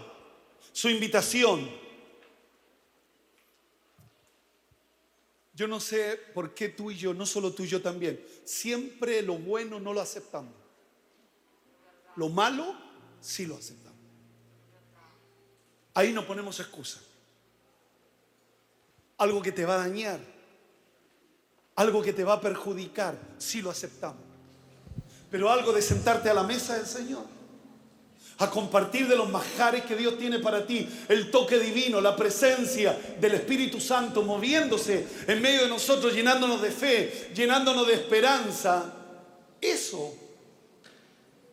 su 0.71 0.89
invitación. 0.89 1.69
Yo 5.53 5.67
no 5.67 5.79
sé 5.79 6.19
por 6.33 6.53
qué 6.53 6.69
tú 6.69 6.91
y 6.91 6.97
yo, 6.97 7.13
no 7.13 7.25
solo 7.25 7.51
tú 7.51 7.63
y 7.63 7.67
yo 7.67 7.81
también, 7.81 8.23
siempre 8.45 9.21
lo 9.21 9.35
bueno 9.35 9.79
no 9.79 9.93
lo 9.93 10.01
aceptamos. 10.01 10.53
Lo 12.15 12.29
malo 12.29 12.75
sí 13.19 13.45
lo 13.45 13.55
aceptamos. 13.55 13.97
Ahí 15.95 16.13
no 16.13 16.27
ponemos 16.27 16.59
excusa. 16.59 16.99
Algo 19.17 19.41
que 19.41 19.51
te 19.51 19.65
va 19.65 19.75
a 19.75 19.87
dañar 19.87 20.37
algo 21.77 22.01
que 22.01 22.11
te 22.11 22.23
va 22.23 22.33
a 22.33 22.41
perjudicar, 22.41 23.15
si 23.37 23.61
lo 23.61 23.69
aceptamos. 23.69 24.21
Pero 25.29 25.51
algo 25.51 25.71
de 25.71 25.81
sentarte 25.81 26.27
a 26.27 26.33
la 26.33 26.41
mesa 26.41 26.75
del 26.75 26.87
Señor, 26.87 27.23
a 28.39 28.49
compartir 28.49 29.07
de 29.07 29.15
los 29.15 29.29
majares 29.29 29.83
que 29.85 29.95
Dios 29.95 30.17
tiene 30.17 30.39
para 30.39 30.65
ti, 30.65 30.87
el 31.09 31.31
toque 31.31 31.57
divino, 31.59 31.99
la 31.99 32.15
presencia 32.15 32.97
del 33.19 33.33
Espíritu 33.33 33.79
Santo 33.79 34.21
moviéndose 34.21 35.07
en 35.27 35.41
medio 35.41 35.63
de 35.63 35.69
nosotros, 35.69 36.13
llenándonos 36.13 36.61
de 36.61 36.71
fe, 36.71 37.31
llenándonos 37.33 37.87
de 37.87 37.93
esperanza. 37.93 38.93
Eso 39.59 40.13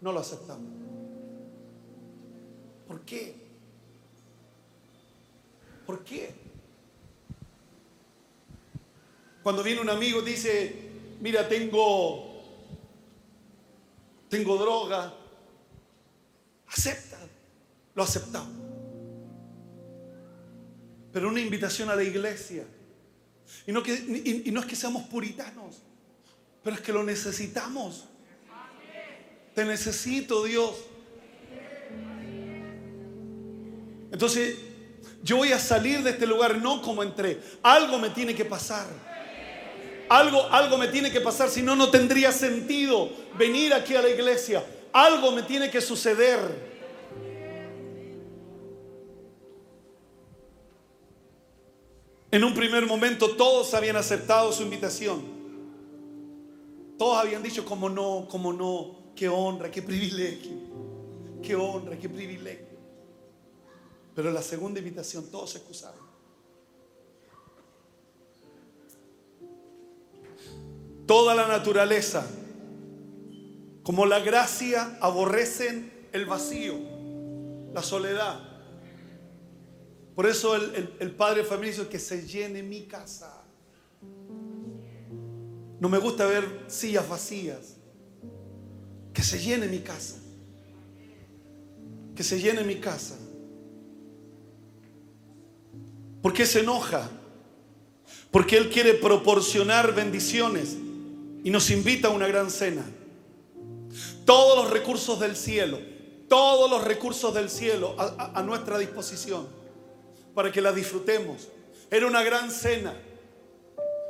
no 0.03 0.13
lo 0.13 0.21
aceptamos. 0.21 0.71
¿Por 2.87 3.01
qué? 3.01 3.35
¿Por 5.87 6.05
qué? 6.05 6.35
Cuando 9.43 9.63
viene 9.63 9.81
un 9.81 9.91
amigo 9.91 10.21
y 10.21 10.25
dice, 10.25 10.91
mira, 11.21 11.49
tengo, 11.49 12.43
tengo 14.29 14.57
droga, 14.57 15.15
lo 17.95 18.03
aceptamos. 18.03 18.53
Pero 21.13 21.29
una 21.29 21.41
invitación 21.41 21.91
a 21.91 21.97
la 21.97 22.03
iglesia. 22.03 22.65
Y 23.67 23.73
no, 23.73 23.83
que, 23.83 23.93
y 24.45 24.51
no 24.51 24.61
es 24.61 24.67
que 24.67 24.75
seamos 24.75 25.05
puritanos, 25.05 25.77
pero 26.63 26.77
es 26.77 26.83
que 26.83 26.93
lo 26.93 27.05
necesitamos. 27.05 28.05
Te 29.55 29.65
necesito, 29.65 30.45
Dios. 30.45 30.75
Entonces, 34.11 34.57
yo 35.23 35.37
voy 35.37 35.53
a 35.53 35.59
salir 35.59 36.03
de 36.03 36.11
este 36.11 36.27
lugar 36.27 36.59
no 36.59 36.83
como 36.83 37.03
entré. 37.03 37.41
Algo 37.63 37.99
me 37.99 38.11
tiene 38.11 38.35
que 38.35 38.45
pasar. 38.45 38.87
Algo, 40.09 40.53
algo 40.53 40.77
me 40.77 40.89
tiene 40.89 41.11
que 41.11 41.21
pasar, 41.21 41.49
si 41.49 41.63
no, 41.63 41.75
no 41.75 41.91
tendría 41.91 42.31
sentido 42.31 43.11
venir 43.39 43.73
aquí 43.73 43.95
a 43.95 44.03
la 44.03 44.11
iglesia. 44.11 44.65
Algo 44.93 45.33
me 45.33 45.43
tiene 45.43 45.71
que 45.71 45.81
suceder. 45.81 46.74
En 52.35 52.43
un 52.43 52.53
primer 52.53 52.85
momento 52.85 53.37
todos 53.37 53.75
habían 53.75 53.95
aceptado 53.95 54.51
su 54.51 54.65
invitación. 54.65 55.23
Todos 56.99 57.17
habían 57.17 57.45
dicho, 57.45 57.65
como 57.65 57.89
no, 57.89 58.27
como 58.29 58.53
no, 58.53 59.13
qué 59.15 59.29
honra, 59.29 59.71
qué 59.71 59.83
privilegio, 59.83 60.51
qué 61.41 61.55
honra, 61.55 61.97
qué 61.97 62.09
privilegio. 62.09 62.67
Pero 64.17 64.31
en 64.31 64.35
la 64.35 64.43
segunda 64.43 64.81
invitación 64.81 65.31
todos 65.31 65.51
se 65.51 65.59
excusaron. 65.59 66.05
Toda 71.07 71.37
la 71.37 71.47
naturaleza, 71.47 72.27
como 73.85 74.07
la 74.07 74.19
gracia, 74.19 74.99
aborrecen 75.01 76.09
el 76.11 76.27
vacío, 76.27 76.75
la 77.73 77.83
soledad. 77.85 78.54
Por 80.15 80.27
eso 80.27 80.55
el, 80.55 81.11
padre 81.13 81.43
de 81.43 81.49
familia 81.49 81.73
dice 81.73 81.89
que 81.89 81.99
se 81.99 82.27
llene 82.27 82.63
mi 82.63 82.83
casa. 82.83 83.43
No 85.81 85.89
me 85.89 85.99
gusta 85.99 86.25
ver 86.27 86.65
sillas 86.69 87.09
vacías. 87.09 87.77
Que 89.13 89.23
se 89.23 89.41
llene 89.41 89.67
mi 89.67 89.81
casa. 89.81 90.17
Que 92.15 92.23
se 92.23 92.41
llene 92.41 92.63
mi 92.63 92.77
casa. 92.77 93.17
¿Por 96.23 96.33
qué 96.33 96.47
se 96.47 96.61
enoja? 96.61 97.11
Porque 98.31 98.57
Él 98.57 98.71
quiere 98.71 98.95
proporcionar 98.95 99.95
bendiciones 99.95 100.77
y 101.43 101.51
nos 101.51 101.71
invita 101.71 102.09
a 102.09 102.11
una 102.13 102.29
gran 102.29 102.51
cena. 102.51 102.85
Todos 104.25 104.65
los 104.65 104.73
recursos 104.73 105.19
del 105.21 105.37
cielo, 105.37 105.79
todos 106.29 106.71
los 106.71 106.85
recursos 106.85 107.35
del 107.35 107.51
cielo 107.51 107.97
a, 107.99 108.43
nuestra 108.43 108.79
disposición 108.79 109.64
para 110.35 110.51
que 110.51 110.61
la 110.61 110.73
disfrutemos. 110.73 111.49
Era 111.91 112.07
una 112.07 112.23
gran 112.23 112.51
cena 112.51 112.95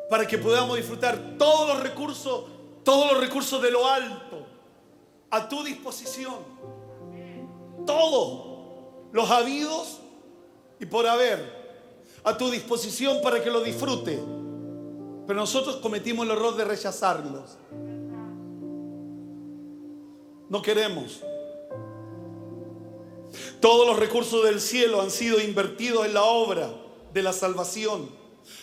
para 0.09 0.27
que 0.27 0.39
podamos 0.39 0.77
disfrutar 0.77 1.37
todos 1.39 1.69
los 1.69 1.83
recursos, 1.83 2.45
todos 2.83 3.13
los 3.13 3.21
recursos 3.21 3.61
de 3.63 3.71
lo 3.71 3.87
alto 3.87 4.47
a 5.31 5.49
tu 5.49 5.63
disposición. 5.65 6.37
Todos 7.87 8.55
los 9.13 9.31
habidos 9.31 10.01
y 10.81 10.87
por 10.87 11.07
haber 11.07 11.65
a 12.25 12.37
tu 12.37 12.51
disposición 12.51 13.21
para 13.23 13.43
que 13.43 13.51
lo 13.51 13.61
disfrute. 13.61 14.19
Pero 15.27 15.41
nosotros 15.41 15.77
cometimos 15.77 16.27
el 16.27 16.33
error 16.33 16.57
de 16.57 16.65
rechazarlos. 16.65 17.59
No 20.49 20.63
queremos. 20.63 21.23
Todos 23.61 23.87
los 23.87 23.99
recursos 23.99 24.45
del 24.45 24.61
cielo 24.61 25.01
han 25.01 25.11
sido 25.11 25.41
invertidos 25.41 26.07
en 26.07 26.15
la 26.15 26.25
obra 26.25 26.71
de 27.13 27.23
la 27.23 27.33
salvación. 27.33 28.11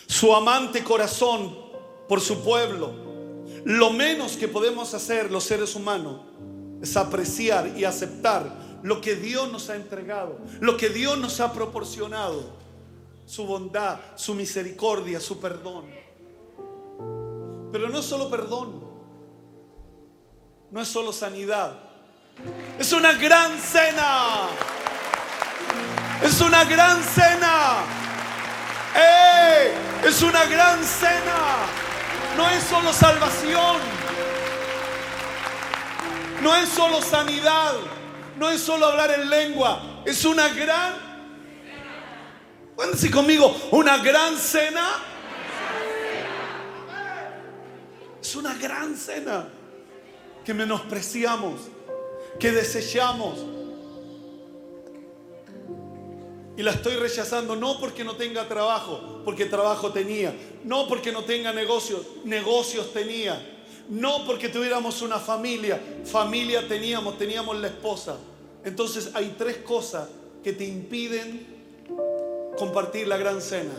Su 0.06 0.34
amante 0.34 0.84
corazón 0.84 1.56
por 2.08 2.20
su 2.20 2.42
pueblo. 2.42 2.92
Lo 3.64 3.90
menos 3.90 4.36
que 4.36 4.48
podemos 4.48 4.92
hacer 4.94 5.30
los 5.30 5.44
seres 5.44 5.74
humanos 5.74 6.20
es 6.82 6.96
apreciar 6.96 7.76
y 7.76 7.84
aceptar 7.84 8.80
lo 8.82 9.00
que 9.00 9.14
Dios 9.14 9.50
nos 9.50 9.70
ha 9.70 9.76
entregado, 9.76 10.38
lo 10.60 10.76
que 10.76 10.88
Dios 10.88 11.16
nos 11.18 11.40
ha 11.40 11.52
proporcionado, 11.52 12.42
su 13.24 13.46
bondad, 13.46 14.00
su 14.16 14.34
misericordia, 14.34 15.20
su 15.20 15.38
perdón. 15.38 15.84
Pero 17.70 17.88
no 17.88 18.00
es 18.00 18.04
solo 18.04 18.28
perdón, 18.28 18.82
no 20.70 20.80
es 20.80 20.88
solo 20.88 21.12
sanidad, 21.12 21.91
es 22.78 22.92
una 22.92 23.12
gran 23.14 23.58
cena. 23.58 24.48
Es 26.22 26.40
una 26.40 26.64
gran 26.64 27.02
cena. 27.02 27.84
¡Eh! 28.96 29.72
Es 30.04 30.22
una 30.22 30.44
gran 30.44 30.82
cena. 30.84 31.66
No 32.36 32.48
es 32.50 32.62
solo 32.64 32.92
salvación. 32.92 33.76
No 36.42 36.56
es 36.56 36.68
solo 36.68 37.00
sanidad. 37.02 37.74
No 38.38 38.50
es 38.50 38.60
solo 38.60 38.86
hablar 38.86 39.10
en 39.12 39.30
lengua. 39.30 40.02
Es 40.04 40.24
una 40.24 40.48
gran. 40.48 40.94
Cuéntense 42.74 43.10
conmigo. 43.10 43.56
Una 43.70 43.98
gran 43.98 44.36
cena 44.36 44.88
Es 48.22 48.36
una 48.36 48.54
gran 48.54 48.96
cena 48.96 49.48
que 50.44 50.54
menospreciamos, 50.54 51.62
que 52.38 52.50
desechamos. 52.50 53.38
Y 56.56 56.62
la 56.62 56.72
estoy 56.72 56.96
rechazando 56.96 57.56
no 57.56 57.80
porque 57.80 58.04
no 58.04 58.16
tenga 58.16 58.46
trabajo, 58.46 59.22
porque 59.24 59.46
trabajo 59.46 59.90
tenía. 59.92 60.34
No 60.64 60.86
porque 60.86 61.10
no 61.10 61.24
tenga 61.24 61.52
negocios, 61.52 62.02
negocios 62.24 62.92
tenía. 62.92 63.40
No 63.88 64.24
porque 64.26 64.48
tuviéramos 64.48 65.02
una 65.02 65.18
familia, 65.18 65.80
familia 66.04 66.68
teníamos, 66.68 67.18
teníamos 67.18 67.58
la 67.58 67.68
esposa. 67.68 68.16
Entonces 68.64 69.10
hay 69.14 69.34
tres 69.38 69.58
cosas 69.58 70.08
que 70.44 70.52
te 70.52 70.64
impiden 70.64 71.46
compartir 72.56 73.08
la 73.08 73.16
gran 73.16 73.40
cena. 73.40 73.74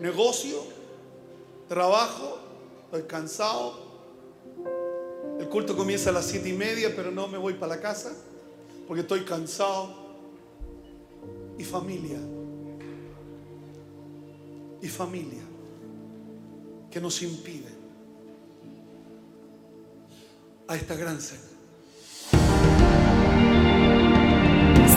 Negocio, 0.00 0.62
trabajo 1.68 2.38
estoy 2.84 3.02
cansado. 3.04 3.89
El 5.40 5.48
culto 5.48 5.74
comienza 5.74 6.10
a 6.10 6.12
las 6.12 6.26
siete 6.26 6.50
y 6.50 6.52
media, 6.52 6.94
pero 6.94 7.10
no 7.10 7.26
me 7.26 7.38
voy 7.38 7.54
para 7.54 7.76
la 7.76 7.80
casa 7.80 8.12
porque 8.86 9.00
estoy 9.00 9.24
cansado. 9.24 9.88
Y 11.56 11.64
familia. 11.64 12.18
Y 14.82 14.88
familia 14.88 15.40
que 16.90 17.00
nos 17.00 17.22
impide 17.22 17.68
a 20.68 20.76
esta 20.76 20.94
gran 20.94 21.18
cena. 21.20 21.49